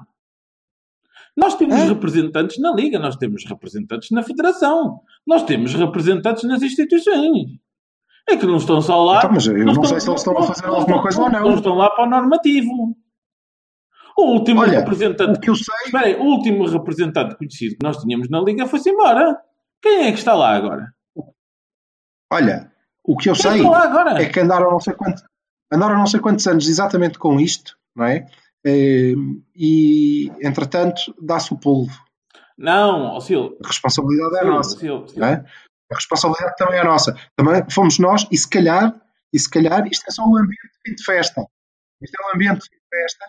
[1.36, 1.86] Nós temos É?
[1.86, 7.48] representantes na Liga, nós temos representantes na Federação, nós temos representantes nas instituições.
[8.30, 9.18] É que não estão só lá.
[9.20, 11.40] Então, mas eu não sei se eles estão a fazer alguma coisa ou não.
[11.42, 12.96] Não estão lá para o normativo.
[14.18, 15.38] O último Olha, representante.
[15.38, 18.68] O que eu sei, Espera aí, o último representante conhecido que nós tínhamos na Liga
[18.68, 19.40] foi-se embora.
[19.82, 20.94] Quem é que está lá agora?
[22.32, 22.72] olha,
[23.04, 24.22] o que eu Quem sei lá agora?
[24.22, 25.24] é que andaram não sei quantos,
[25.72, 28.28] andaram não sei quantos anos exatamente com isto, não é?
[28.66, 29.14] Eh,
[29.56, 31.98] E, entretanto, dá-se o polvo.
[32.58, 33.56] Não, ó Sil.
[33.64, 34.86] A responsabilidade é nossa.
[34.86, 35.34] É?
[35.92, 37.18] A responsabilidade também é nossa.
[37.36, 38.94] Também fomos nós, e se calhar,
[39.34, 41.46] e se calhar isto é só um ambiente de fim de festa.
[42.02, 43.26] Isto é um ambiente de fim de festa.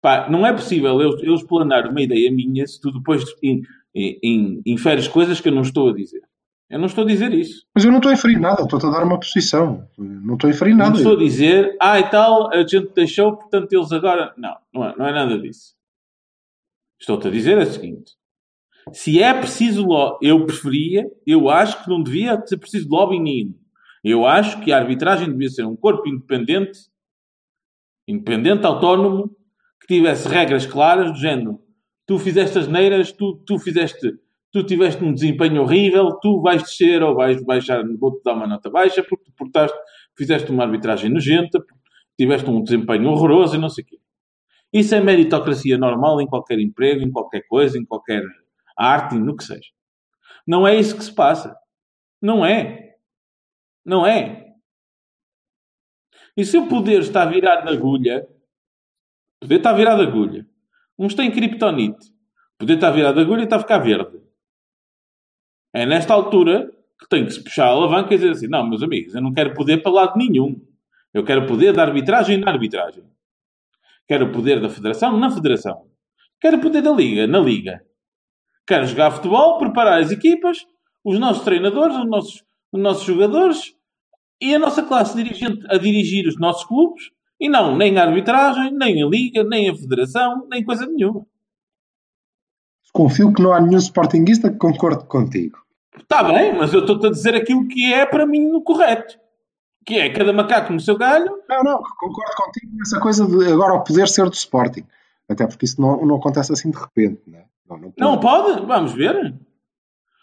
[0.00, 3.24] Pá, não é possível eu, eu explanar uma ideia minha se tu depois
[3.94, 6.22] in- inferes coisas que eu não estou a dizer.
[6.70, 7.64] Eu não estou a dizer isso.
[7.74, 9.86] Mas eu não estou a inferir nada, estou-te a dar uma posição.
[9.98, 10.96] Não estou a inferir Não nada.
[10.96, 14.32] estou a dizer, ah e tal, a gente deixou, portanto eles agora.
[14.36, 15.74] Não, não é, não é nada disso.
[16.98, 18.12] Estou-te a dizer o seguinte:
[18.92, 23.54] se é preciso lobby, eu preferia, eu acho que não devia ser preciso lobby nenhum.
[24.02, 26.78] Eu acho que a arbitragem devia ser um corpo independente,
[28.08, 29.34] independente, autónomo,
[29.80, 31.60] que tivesse regras claras do género.
[32.06, 34.18] Tu fizeste as neiras, tu, tu fizeste,
[34.52, 38.70] tu tiveste um desempenho horrível, tu vais descer ou vais baixar, vou-te dar uma nota
[38.70, 39.76] baixa porque tu portaste,
[40.16, 41.64] fizeste uma arbitragem nojenta,
[42.18, 43.98] tiveste um desempenho horroroso e não sei o quê.
[44.72, 48.22] Isso é meritocracia normal em qualquer emprego, em qualquer coisa, em qualquer
[48.76, 49.70] arte, no que seja.
[50.46, 51.56] Não é isso que se passa.
[52.20, 52.96] Não é.
[53.84, 54.52] Não é.
[56.36, 58.26] E se o poder está virado na agulha,
[59.36, 60.46] o poder está virado na agulha.
[60.98, 62.12] Uns têm criptonite.
[62.58, 64.20] Poder está virado na agulha e está a ficar verde.
[65.72, 68.82] É nesta altura que tem que se puxar a alavanca e dizer assim: não, meus
[68.82, 70.60] amigos, eu não quero poder para lado nenhum.
[71.12, 73.04] Eu quero poder da arbitragem na arbitragem.
[74.06, 75.88] Quero poder da federação na federação.
[76.40, 77.84] Quero poder da liga na liga.
[78.66, 80.66] Quero jogar futebol, preparar as equipas,
[81.04, 83.74] os nossos treinadores, os nossos, os nossos jogadores
[84.40, 88.72] e a nossa classe dirigente a dirigir os nossos clubes e não nem a arbitragem,
[88.72, 91.26] nem a liga, nem a federação, nem coisa nenhuma.
[92.92, 95.58] Confio que não há nenhum sportinguista que concorde contigo.
[95.96, 99.18] Está bem, mas eu estou-te a dizer aquilo que é para mim o correto.
[99.84, 101.42] Que é cada macaco no seu galho.
[101.48, 104.84] Não, não, concordo contigo nessa coisa de agora o poder ser do Sporting.
[105.28, 107.44] Até porque isso não, não acontece assim de repente, não é?
[107.68, 108.00] Não, não pode.
[108.00, 108.66] Não pode?
[108.66, 109.34] Vamos ver.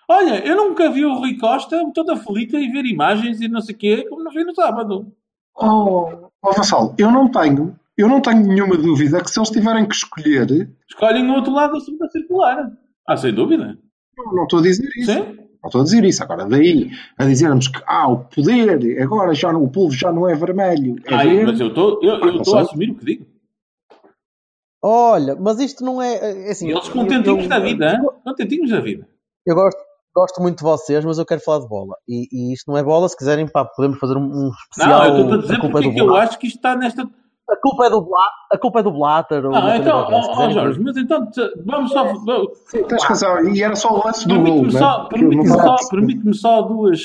[0.07, 3.75] Olha, eu nunca vi o Rui Costa toda aflita e ver imagens e não sei
[3.75, 5.11] o quê, como não vi no sábado.
[5.55, 9.85] Oh, oh Vassal, eu não tenho, eu não tenho nenhuma dúvida que se eles tiverem
[9.87, 12.71] que escolher, Escolhem o outro lado da segunda circular.
[13.07, 13.77] Ah, sem dúvida.
[14.17, 15.11] não, não estou a dizer isso.
[15.11, 15.37] Sim.
[15.63, 16.23] Não estou a dizer isso.
[16.23, 20.27] Agora, daí a dizermos que ah, o poder, agora já não, o povo já não
[20.27, 20.95] é vermelho.
[21.05, 21.51] É Ai, verde.
[21.51, 23.25] mas eu estou eu, eu estou a assumir o que digo.
[24.83, 26.15] Olha, mas isto não é.
[26.47, 28.09] é assim, Eles eu- contentinhos eu- da vida, hein?
[28.23, 29.07] contentinhos da vida.
[29.45, 29.79] Eu gosto,
[30.15, 31.95] gosto muito de vocês, mas eu quero falar de bola.
[32.07, 34.99] E, e isto não é bola, se quiserem, pá, podemos fazer um, um especial.
[34.99, 36.47] Não, eu estou a dizer a culpa é porque do é que eu acho que
[36.47, 37.09] isto está nesta.
[37.49, 38.33] A culpa é do Blatter.
[38.51, 39.45] A culpa é do Blatter.
[39.45, 40.53] uma então, ó, ó, quiserem.
[40.53, 41.27] Jorge, mas então
[41.65, 42.13] vamos só.
[42.67, 43.49] Sim, tens razão.
[43.49, 44.79] E era só o lance do gol, Permite-me né?
[44.79, 47.01] só, permite não só, permite-me só duas,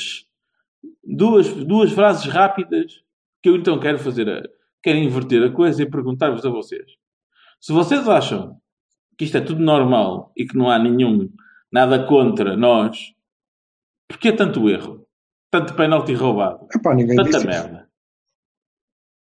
[1.03, 2.93] duas, duas frases rápidas
[3.41, 4.29] que eu então quero fazer.
[4.29, 4.41] A,
[4.81, 6.85] quero inverter a coisa e perguntar-vos a vocês.
[7.59, 8.55] Se vocês acham
[9.17, 11.27] que isto é tudo normal e que não há nenhum
[11.71, 13.13] nada contra nós,
[14.09, 15.05] porquê tanto erro?
[15.51, 16.67] Tanto penalti roubado?
[16.75, 17.47] Epá, ninguém Tanta disse isso.
[17.47, 17.87] merda.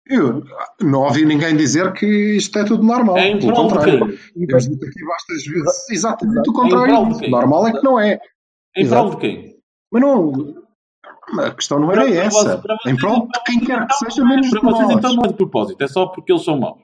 [0.07, 0.43] Eu
[0.83, 3.17] não ouvi ninguém dizer que isto é tudo normal.
[3.17, 4.05] É Pelo de contrário.
[4.05, 7.13] aqui bastas vezes exatamente o contrário.
[7.15, 7.31] de quem?
[7.31, 8.19] Normal é que não é.
[8.77, 9.57] Em prol de quem?
[9.91, 10.63] Mas não.
[11.41, 12.59] A questão não era Para- para essa.
[12.59, 14.99] para vocês, em prol de então, quem quer que seja, menos Para de vocês nós.
[14.99, 16.83] então não é de propósito, é só porque eles são maus.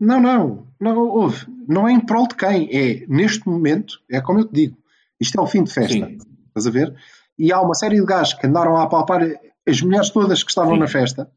[0.00, 0.66] Não, não.
[0.80, 1.46] Não, houve.
[1.66, 2.68] Não é em prol de quem.
[2.72, 4.76] É, neste momento, é como eu te digo.
[5.20, 5.92] Isto é o fim de festa.
[5.92, 6.18] Sim.
[6.48, 6.94] Estás a ver?
[7.38, 9.22] E há uma série de gajos que andaram a apalpar
[9.66, 10.80] as mulheres todas que estavam Sim.
[10.80, 11.30] na festa.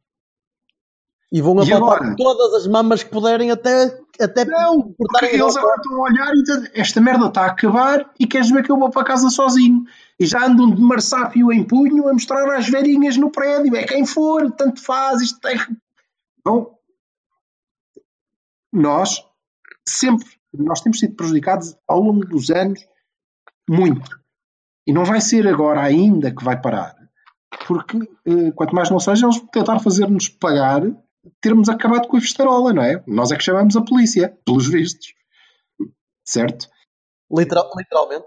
[1.31, 2.13] E vão E agora?
[2.17, 6.43] todas as mamas que puderem até, até Não, porque eles agora estão a olhar e
[6.43, 9.83] dizem, esta merda está a acabar e queres ver que eu vou para casa sozinho.
[10.19, 13.75] E já andam de marsápio em punho a mostrar às velhinhas no prédio.
[13.77, 15.55] É quem for, tanto faz, isto é...
[16.43, 16.77] Bom,
[18.71, 19.25] nós
[19.87, 22.79] sempre, nós temos sido prejudicados ao longo dos anos
[23.69, 24.19] muito.
[24.87, 26.95] E não vai ser agora ainda que vai parar.
[27.67, 30.81] Porque, eh, quanto mais não seja, eles vão tentar fazer-nos pagar
[31.39, 33.03] termos acabado com a festarola, não é?
[33.05, 35.13] Nós é que chamamos a polícia, pelos vistos.
[36.25, 36.67] Certo?
[37.31, 38.25] literal- literalmente.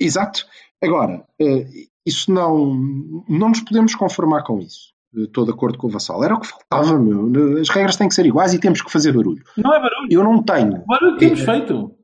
[0.00, 0.46] Exato.
[0.82, 2.74] Agora, eh, isso não,
[3.28, 4.91] não nos podemos conformar com isso.
[5.14, 6.24] Estou de acordo com o Vassal.
[6.24, 7.58] Era o que faltava, meu.
[7.60, 9.42] As regras têm que ser iguais e temos que fazer barulho.
[9.58, 10.08] Não é barulho.
[10.10, 10.84] Eu não tenho.
[10.86, 11.44] Barulho temos É.
[11.44, 11.94] feito.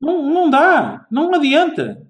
[0.00, 1.06] Não, não dá.
[1.10, 2.02] Não adianta.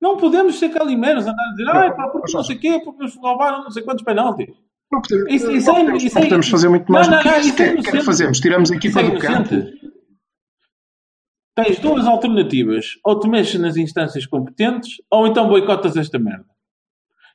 [0.00, 3.02] Não podemos ser calimeros, andar a dizer, ah, pá, porque não sei o quê, porque
[3.02, 4.48] nos roubaram não sei quantos penaltis.
[4.92, 7.16] Não podemos, Isso- isso não é- podemos- isso não é- podemos fazer muito mais Não,
[7.18, 7.52] do que não, isso.
[7.52, 8.40] O que é é que é que fazemos?
[8.40, 9.54] Tiramos a equipa é do campo.
[11.56, 12.86] Tens duas alternativas.
[13.04, 16.46] Ou te mexes nas instâncias competentes, ou então boicotas esta merda.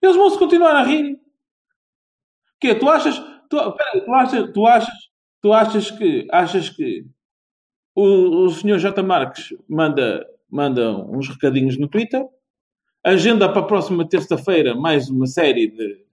[0.02, 1.20] Eles vão-se continuar a rir.
[2.60, 3.18] Que Tu achas...
[3.50, 4.52] Tu, peraí, tu achas...
[4.54, 4.96] Tu achas...
[5.42, 6.28] Tu achas que...
[6.32, 7.06] Achas que...
[7.96, 9.02] O, o senhor J.
[9.04, 12.26] Marques manda, manda uns recadinhos no Twitter.
[13.04, 16.06] Agenda para a próxima terça-feira mais uma série de...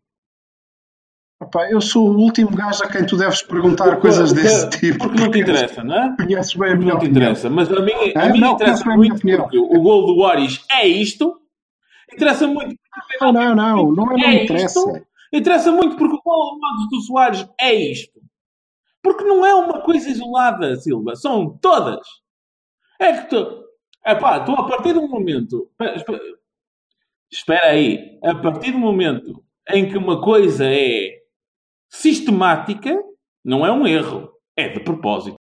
[1.43, 4.99] Epá, eu sou o último gajo a quem tu deves perguntar coisas desse tipo.
[4.99, 6.17] Porque não te interessa, não é?
[6.17, 7.51] Conheces bem a Porque minha não te interessa.
[7.51, 10.65] Mas a mim, a Ah, mim não, interessa a muito porque o gol do Aris
[10.73, 11.39] é isto.
[12.13, 12.75] Interessa muito.
[13.21, 13.93] Não, não, não.
[13.93, 14.79] Não é, não É interessa.
[14.79, 15.07] isto?
[15.33, 16.59] Interessa muito porque o gol
[16.91, 18.21] do Soares é isto.
[19.03, 21.15] Porque não é uma coisa isolada, Silva.
[21.17, 22.07] São todas.
[22.99, 23.65] É que tu...
[24.05, 25.71] Epá, tu a partir do momento...
[27.31, 28.19] Espera aí.
[28.23, 31.23] A partir do momento em que uma coisa é
[31.89, 33.03] sistemática,
[33.45, 34.33] não é um erro.
[34.57, 35.37] É de propósito.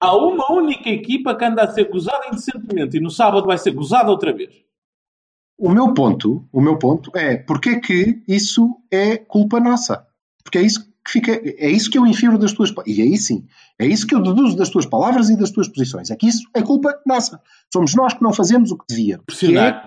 [0.00, 3.72] Há uma única equipa que anda a ser gozada indecentemente e no sábado vai ser
[3.72, 4.64] gozada outra vez.
[5.58, 10.06] O meu ponto, o meu ponto é porque é que isso é culpa nossa?
[10.44, 13.44] Porque é isso que fica, é isso que eu infiro das tuas e aí sim,
[13.78, 16.10] é isso que eu deduzo das tuas palavras e das tuas posições.
[16.10, 17.40] É que isso é culpa nossa.
[17.72, 19.24] Somos nós que não fazemos o que devíamos.
[19.38, 19.82] Que é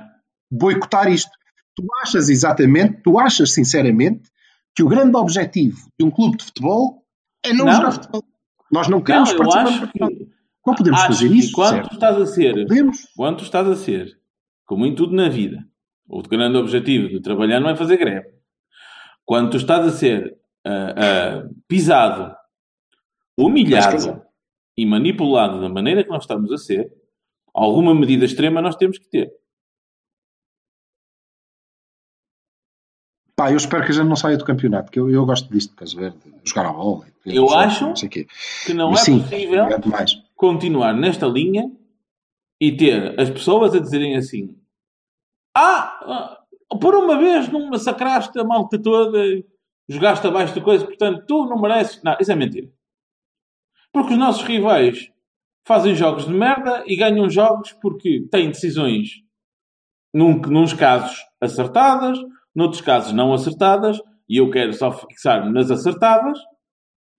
[0.52, 1.32] boicotar isto.
[1.76, 4.30] Tu achas exatamente, tu achas sinceramente
[4.76, 7.06] que o grande objetivo de um clube de futebol
[7.46, 7.74] é não, Não.
[7.74, 8.24] jogar futebol.
[8.72, 10.28] Nós não Não, queremos eu participar que.
[10.66, 11.90] Não podemos fazer isso, quando certo?
[11.90, 13.08] tu estás a ser, Podemos.
[13.16, 14.21] quando tu estás a ser,
[14.72, 15.68] como em tudo na vida,
[16.08, 18.30] o grande objetivo de trabalhar não é fazer greve.
[19.26, 20.94] Quando tu estás a ser ah,
[21.44, 22.34] ah, pisado,
[23.38, 24.22] humilhado dizer-
[24.78, 26.90] e manipulado da maneira que nós estamos a ser,
[27.54, 29.30] alguma medida extrema nós temos que ter.
[33.36, 35.76] Pá, eu espero que a gente não saia do campeonato, porque eu, eu gosto disto,
[35.76, 37.06] queres ver, de jogar a bola.
[37.26, 37.94] ver Eu acho Não.
[38.66, 39.80] Que não Mas é sim, possível é
[40.34, 41.70] continuar nesta linha
[42.58, 44.61] e ter as pessoas a dizerem assim:
[45.56, 49.20] Ah, ah, por uma vez não massacraste a malta toda,
[49.88, 52.02] jogaste abaixo de coisa, portanto tu não mereces.
[52.04, 52.70] Não, isso é mentira.
[53.92, 55.12] Porque os nossos rivais
[55.68, 59.10] fazem jogos de merda e ganham jogos porque têm decisões,
[60.14, 62.18] num, nos casos acertadas,
[62.56, 66.40] noutros casos não acertadas, e eu quero só fixar-me nas acertadas,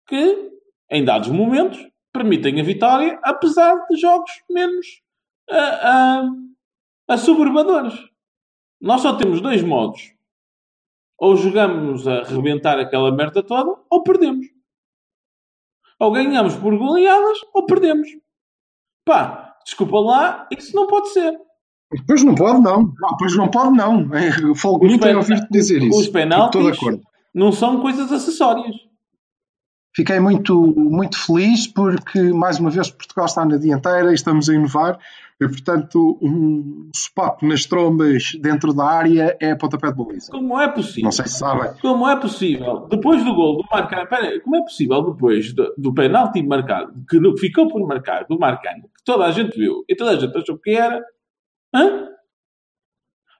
[0.08, 0.50] que
[0.90, 1.78] em dados momentos
[2.12, 4.86] permitem a vitória, apesar de jogos menos
[5.50, 6.52] uh, uh,
[7.08, 8.11] assoberbadores.
[8.82, 10.12] Nós só temos dois modos.
[11.16, 14.44] Ou jogamos a rebentar aquela merda toda, ou perdemos.
[16.00, 18.08] Ou ganhamos por goleadas, ou perdemos.
[19.04, 21.38] Pá, desculpa lá, isso não pode ser.
[22.08, 22.92] Pois não pode, não.
[22.98, 24.10] não pois não pode, não.
[24.50, 26.00] O Fogo não tem ouvido dizer isso.
[26.00, 26.80] Os penaltis
[27.32, 28.74] não são coisas acessórias.
[29.94, 34.54] Fiquei muito, muito feliz porque, mais uma vez, Portugal está na dianteira e estamos a
[34.54, 34.98] inovar.
[35.38, 40.30] E, portanto, um swap nas trombas dentro da área é pontapé de baliza.
[40.30, 41.04] Como é possível?
[41.04, 41.74] Não sei se sabem.
[41.80, 42.86] Como é possível?
[42.88, 47.18] Depois do gol do Marcano, pera, como é possível depois do, do penalti marcado, que
[47.38, 50.56] ficou por marcar, do Marcano, que toda a gente viu e toda a gente achou
[50.58, 51.04] que era,
[51.74, 52.08] hã?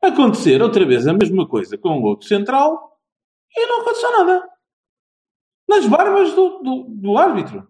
[0.03, 2.99] acontecer outra vez a mesma coisa com o outro central
[3.57, 4.52] e não aconteceu nada
[5.73, 7.67] nas barbas do, do, do árbitro.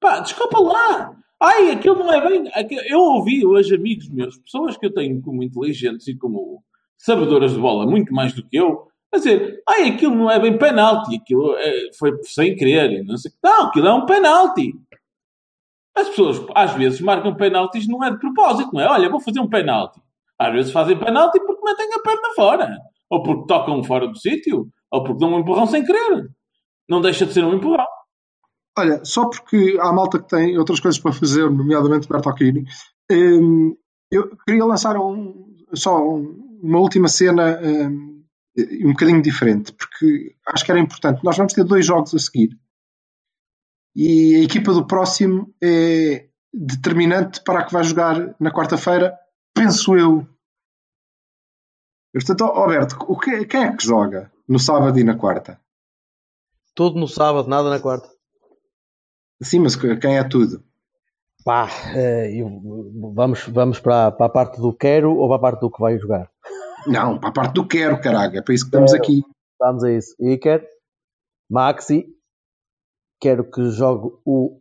[0.00, 1.14] Pá, desculpa lá.
[1.40, 2.50] Ai, aquilo não é bem.
[2.86, 6.62] Eu ouvi hoje amigos meus, pessoas que eu tenho como inteligentes e como
[6.96, 10.56] sabedoras de bola, muito mais do que eu, a dizer: ai, aquilo não é bem
[10.58, 13.04] penalti, aquilo é, foi sem querer.
[13.04, 13.30] Não, sei.
[13.42, 14.74] não, aquilo é um penalti.
[15.94, 18.88] As pessoas às vezes marcam penaltis, não é de propósito, não é?
[18.88, 20.00] Olha, vou fazer um penalti.
[20.38, 22.78] Às vezes fazem penalti porque metem a perna fora,
[23.10, 26.30] ou porque tocam fora do sítio, ou porque dão um empurrão sem querer
[26.88, 27.86] não deixa de ser um empurrão.
[28.78, 32.64] Olha, só porque há malta que tem outras coisas para fazer, nomeadamente Bertocchini,
[33.10, 33.76] hum,
[34.10, 38.24] eu queria lançar um, só uma última cena um,
[38.84, 41.24] um bocadinho diferente, porque acho que era importante.
[41.24, 42.56] Nós vamos ter dois jogos a seguir.
[43.94, 49.18] E a equipa do próximo é determinante para a que vai jogar na quarta-feira,
[49.54, 50.26] penso eu.
[52.12, 52.96] Portanto, Alberto,
[53.48, 55.60] quem é que joga no sábado e na quarta?
[56.78, 58.08] Tudo no sábado, nada na quarta.
[59.42, 60.62] Sim, mas quem é tudo?
[61.44, 62.40] Pá, eh,
[63.12, 65.98] vamos, vamos para, para a parte do quero ou para a parte do que vai
[65.98, 66.30] jogar?
[66.86, 68.38] Não, para a parte do quero, caralho.
[68.38, 69.24] É para isso que estamos aqui.
[69.58, 70.14] Vamos a isso.
[70.20, 70.64] Iker,
[71.50, 72.06] Maxi,
[73.20, 74.60] quero que jogue o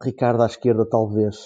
[0.00, 1.36] Ricardo à esquerda, talvez.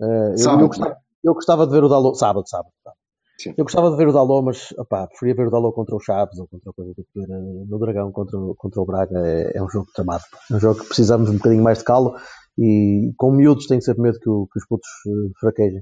[0.00, 2.16] Uh, eu, eu, gostava, eu, gostava, de ver o Dalot.
[2.16, 2.72] Sábado, sábado.
[2.84, 3.00] sábado.
[3.38, 3.52] Sim.
[3.56, 6.38] Eu gostava de ver o Dalot, mas opá, preferia ver o Dalot contra o Chaves
[6.38, 9.18] ou contra coisa do que ver no Dragão contra, contra o Braga.
[9.26, 10.22] É, é, um jogo tramado.
[10.50, 12.14] É um jogo que precisamos um bocadinho mais de calo
[12.56, 15.80] e com miúdos tem que ser medo que, o, que os putos uh, fraquejem.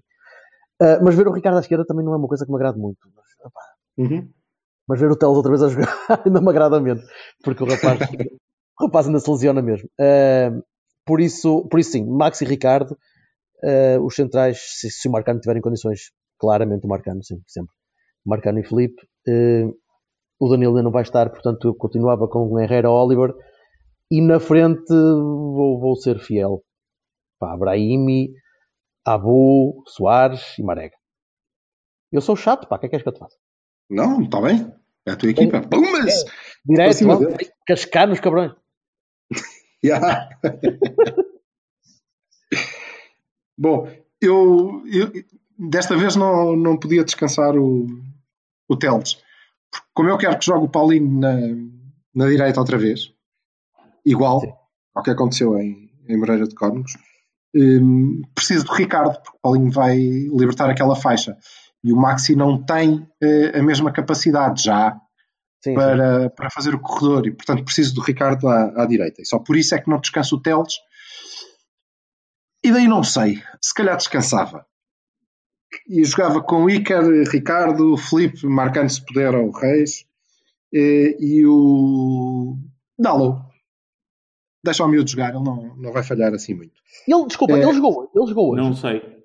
[0.80, 2.78] Uh, mas ver o Ricardo à esquerda também não é uma coisa que me agrada
[2.78, 2.98] muito.
[3.14, 4.28] Mas, uhum.
[4.88, 5.94] mas ver o Teles outra vez a jogar
[6.24, 7.04] ainda me agrada menos,
[7.44, 8.00] porque o rapaz,
[8.80, 9.88] o rapaz ainda se lesiona mesmo.
[10.00, 10.62] Uh,
[11.04, 12.96] por, isso, por isso, sim, Max e Ricardo,
[14.02, 16.10] os centrais, se, se o Marcano tiver em condições
[16.42, 17.72] claramente o Marcano, sim, sempre.
[18.26, 19.00] Marcano e Felipe.
[19.28, 19.72] Uh,
[20.40, 23.32] o Danilo ainda não vai estar, portanto eu continuava com o Herrera Oliver.
[24.10, 26.60] E na frente vou, vou ser fiel.
[27.38, 28.32] Pá, Brahimi,
[29.06, 30.96] Abu, Soares e Marega.
[32.10, 33.38] Eu sou chato, pá, o que é que és que eu te faço?
[33.88, 34.68] Não, está bem.
[35.06, 35.58] É a tua equipa.
[35.58, 36.24] É, Pumas!
[36.24, 36.30] É,
[36.66, 38.52] direto, cascar nos cabrões.
[43.58, 43.88] Bom,
[44.20, 45.10] eu, eu,
[45.68, 47.86] desta vez não, não podia descansar o,
[48.68, 49.18] o Teles.
[49.94, 51.34] Como eu quero que jogue o Paulinho na,
[52.14, 53.12] na direita outra vez,
[54.04, 54.52] igual Sim.
[54.94, 56.96] ao que aconteceu em, em Moreira de Córnegos,
[57.54, 61.36] um, preciso do Ricardo, porque o Paulinho vai libertar aquela faixa.
[61.84, 64.96] E o Maxi não tem uh, a mesma capacidade já
[65.62, 66.30] sim, para, sim.
[66.36, 69.20] para fazer o corredor, e portanto preciso do Ricardo à, à direita.
[69.20, 70.74] E só por isso é que não descanso o Teles.
[72.64, 74.64] E daí não sei, se calhar descansava
[75.88, 80.06] e jogava com Iker, Ricardo, Felipe, marcando se puder ao Reis
[80.72, 82.56] e, e o
[82.98, 83.44] Dalo.
[84.64, 86.80] Deixa o miúdo jogar, ele não, não vai falhar assim muito.
[87.06, 88.62] Ele, desculpa, é, ele jogou, ele jogou hoje.
[88.62, 89.22] Não sei.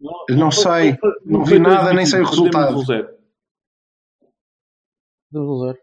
[0.00, 2.84] Não, não, não sei, não, não vi nada, nem sei o resultado.
[5.30, 5.78] Deu zero.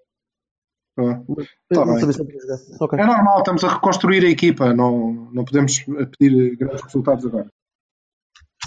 [0.98, 1.22] Ah,
[1.70, 3.00] tá okay.
[3.00, 5.84] É normal, estamos a reconstruir a equipa, não, não podemos
[6.18, 7.50] pedir grandes resultados agora.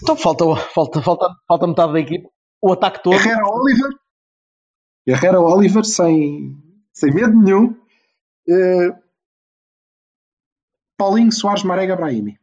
[0.03, 0.45] Então falta,
[0.75, 2.29] falta, falta, falta metade da equipe.
[2.61, 3.15] O ataque todo.
[3.15, 3.91] Herrera Oliver.
[5.07, 6.57] Herrera Oliver sem,
[6.93, 7.71] sem medo nenhum.
[8.49, 9.09] Uh,
[10.99, 12.39] Paulinho Soares Marega Brahimi.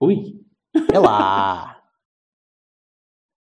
[0.00, 0.46] Ui.
[0.92, 1.82] É lá.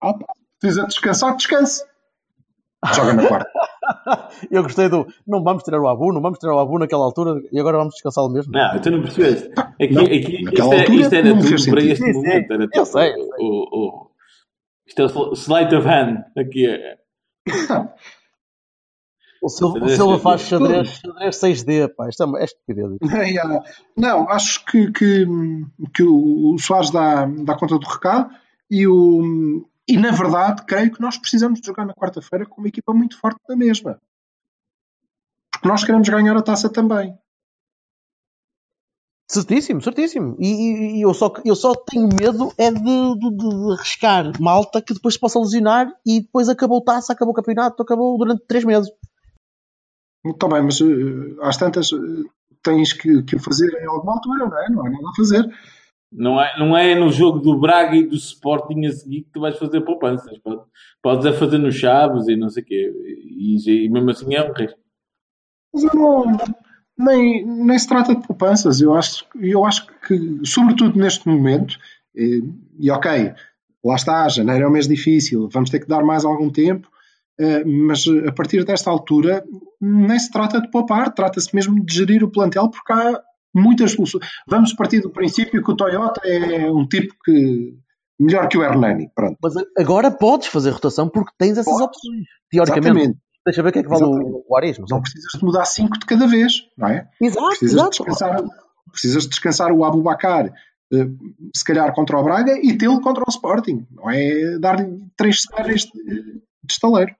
[0.03, 0.13] Ah,
[0.59, 1.85] precisa descansar, descanse.
[2.93, 3.51] Joga na quarta.
[4.51, 5.05] Eu gostei do.
[5.27, 7.93] Não vamos tirar o Abu, não vamos tirar o Abu naquela altura e agora vamos
[7.93, 8.51] descansá-lo mesmo.
[8.51, 9.49] Não, tu não percebeste.
[9.57, 11.91] Aqui, Não, aqui, naquela isto, é, altura isto era não tudo para sentido.
[11.91, 12.53] este momento.
[12.53, 13.25] Era Eu sei, eu sei.
[13.39, 14.11] O, o,
[14.87, 16.17] isto é o sleight of hand.
[16.37, 16.97] Aqui é.
[19.41, 20.21] O Silva, o Silva 6D.
[20.21, 22.07] faz xadrez, xadrez 6D, pá.
[22.09, 22.43] Isto é,
[23.35, 23.63] é.
[23.97, 25.25] Não, acho que, que,
[25.95, 28.29] que o o Soares dá, dá conta do recado
[28.69, 32.67] e, o, e, na verdade, creio que nós precisamos de jogar na quarta-feira com uma
[32.67, 33.99] equipa muito forte na mesma.
[35.51, 37.17] Porque nós queremos ganhar a taça também.
[39.29, 40.35] Certíssimo, certíssimo.
[40.39, 44.93] E, e- eu, só, eu só tenho medo é de, de, de arriscar malta que
[44.93, 48.65] depois se possa lesionar e depois acabou o taça, acabou o campeonato, acabou durante 3
[48.65, 48.91] meses.
[50.25, 52.29] Está bem, mas eh, às tantas eh,
[52.61, 54.69] tens que, que o fazer em alguma altura, não é?
[54.69, 55.49] Não há nada a fazer.
[56.11, 59.39] Não é, não é no jogo do Braga e do Sporting a seguir que tu
[59.39, 60.37] vais fazer poupanças.
[60.39, 60.65] Podes,
[61.01, 62.93] podes é fazer nos Chaves e não sei o quê.
[63.23, 64.79] E, e mesmo assim é um risco.
[65.73, 66.37] Mas eu não.
[66.97, 68.81] Nem, nem se trata de poupanças.
[68.81, 71.77] Eu acho, eu acho que, sobretudo neste momento,
[72.13, 72.43] e,
[72.77, 73.33] e ok,
[73.83, 76.87] lá está, janeiro é um mês difícil, vamos ter que dar mais algum tempo,
[77.39, 79.43] eh, mas a partir desta altura
[79.79, 83.21] nem se trata de poupar, trata-se mesmo de gerir o plantel, porque há
[83.53, 84.25] muitas soluções.
[84.47, 87.75] Vamos partir do princípio que o Toyota é um tipo que
[88.19, 89.09] melhor que o Hernani.
[89.15, 89.37] Pronto.
[89.41, 91.87] Mas agora podes fazer rotação porque tens essas Podes.
[91.87, 92.25] opções.
[92.49, 92.87] Teoricamente.
[92.87, 93.19] Exatamente.
[93.45, 94.83] Deixa ver o que é que vale Exatamente.
[94.83, 94.85] o, o.
[94.89, 97.09] Não precisas de mudar cinco de cada vez, não é?
[97.19, 97.89] Exato, precisas, de exato.
[97.89, 98.43] descansar,
[98.91, 100.53] precisas de descansar o Abubacar,
[100.93, 101.07] eh,
[101.55, 103.87] se calhar contra o Braga, e tê-lo contra o Sporting.
[103.89, 107.15] Não é dar-lhe três semanas de, estaleiro.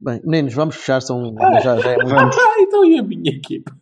[0.00, 1.02] Bem, meninos, vamos fechar.
[1.02, 2.14] São, já, já é muito.
[2.14, 2.36] Vamos.
[2.38, 3.76] Ah, então e a minha equipa?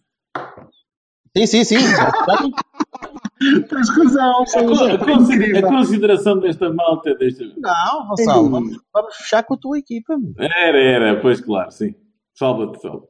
[1.36, 1.76] Sim, sim, sim.
[3.68, 4.60] Tens razão, A,
[4.94, 7.44] a consi- a consideração desta malta desta.
[7.56, 10.16] Não, Vassalo, vamos, vamos fechar com a tua equipa.
[10.16, 10.32] meu.
[10.38, 11.94] Era, era, pois claro, sim.
[12.34, 13.04] Salva-te, salva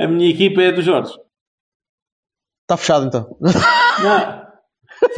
[0.00, 1.12] A minha equipa é do Jorge.
[2.62, 3.36] Está fechado então.
[3.40, 3.52] Não.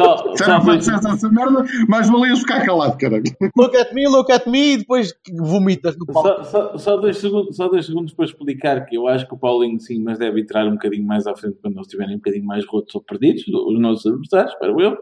[0.04, 3.22] Só, Se só não fazes essa merda, mais valia ficar calado, caralho.
[3.56, 6.44] Look at me, look at me, e depois vomitas no palco.
[6.44, 9.38] só, só, só dois segundos, só dois segundos para explicar que eu acho que o
[9.38, 12.44] Paulinho sim, mas deve entrar um bocadinho mais à frente quando eles estiverem um bocadinho
[12.44, 14.96] mais rotos ou perdidos, os nossos adversários, espero eu.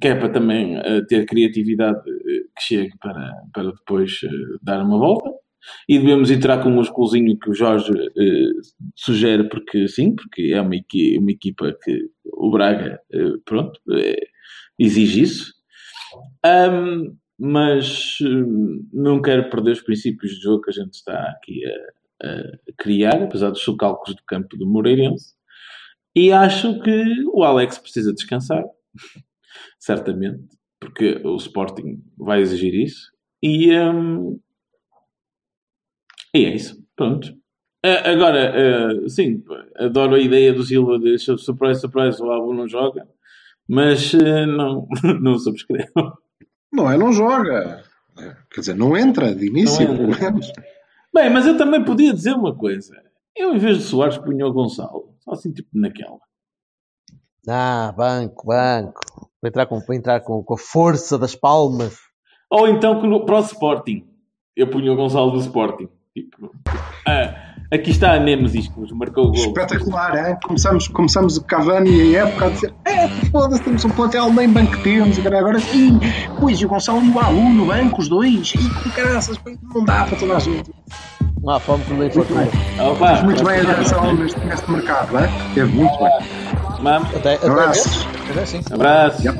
[0.00, 4.82] Que é para também eh, ter criatividade eh, que chegue para, para depois eh, dar
[4.82, 5.30] uma volta.
[5.88, 8.50] E devemos entrar com um musculzinho que o Jorge eh,
[8.96, 14.26] sugere, porque sim, porque é uma, equi- uma equipa que o Braga, eh, pronto, eh,
[14.78, 15.52] exige isso.
[16.44, 21.62] Ahm, mas hum, não quero perder os princípios de jogo que a gente está aqui
[21.66, 22.42] a, a
[22.78, 25.34] criar, apesar dos cálculos do campo do Moreirense.
[26.14, 28.64] E acho que o Alex precisa descansar,
[29.78, 30.44] certamente,
[30.80, 33.10] porque o Sporting vai exigir isso.
[33.42, 34.38] E, hum,
[36.34, 36.82] e é isso.
[36.96, 37.34] Pronto.
[37.84, 39.42] Ah, agora, ah, sim,
[39.76, 43.08] adoro a ideia do Silva de surprise, surprise, o álbum não joga,
[43.68, 44.86] mas ah, não,
[45.20, 45.90] não subscrevo.
[46.72, 47.82] Não é, não joga.
[48.50, 50.30] Quer dizer, não entra de início, Não pelo entra.
[50.30, 50.52] menos.
[51.14, 52.94] Bem, mas eu também podia dizer uma coisa.
[53.36, 55.14] Eu, em vez de Soares, punha o Gonçalo.
[55.20, 56.18] Só assim, tipo, naquela.
[57.48, 59.00] Ah, banco, banco.
[59.42, 61.98] Vou entrar com, vou entrar com, com a força das palmas.
[62.50, 64.06] Ou então para o Sporting.
[64.54, 65.88] Eu punha o Gonçalo do Sporting.
[66.14, 66.54] Tipo,
[67.08, 69.46] ah, aqui está a Nemesis que nos marcou o gol.
[69.46, 70.36] Espetacular, hein?
[70.44, 74.46] Começamos, começamos o Cavani e a época a dizer: É, foda-se, temos um plantel, nem
[74.46, 75.16] banco temos.
[75.16, 75.98] E agora, sim,
[76.38, 78.52] pois, e o Gonçalo e o Alu no banco, os dois.
[78.54, 79.40] E caraças,
[79.74, 80.70] não dá para toda a gente.
[81.42, 82.48] Não há fome que não dê fartura.
[82.78, 85.30] Opa, Muito bem a direção neste, neste mercado, hein?
[85.54, 86.12] Teve muito bem.
[86.82, 87.08] Vamos.
[87.16, 88.06] Até, até Abraços.
[88.30, 88.60] Até sim.
[88.70, 89.26] Abraço.
[89.26, 89.38] Yep.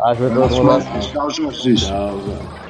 [0.00, 1.12] Às vezes, abraço.
[1.12, 1.74] Tchau, Jorge.
[1.76, 2.63] Tchau, tchau.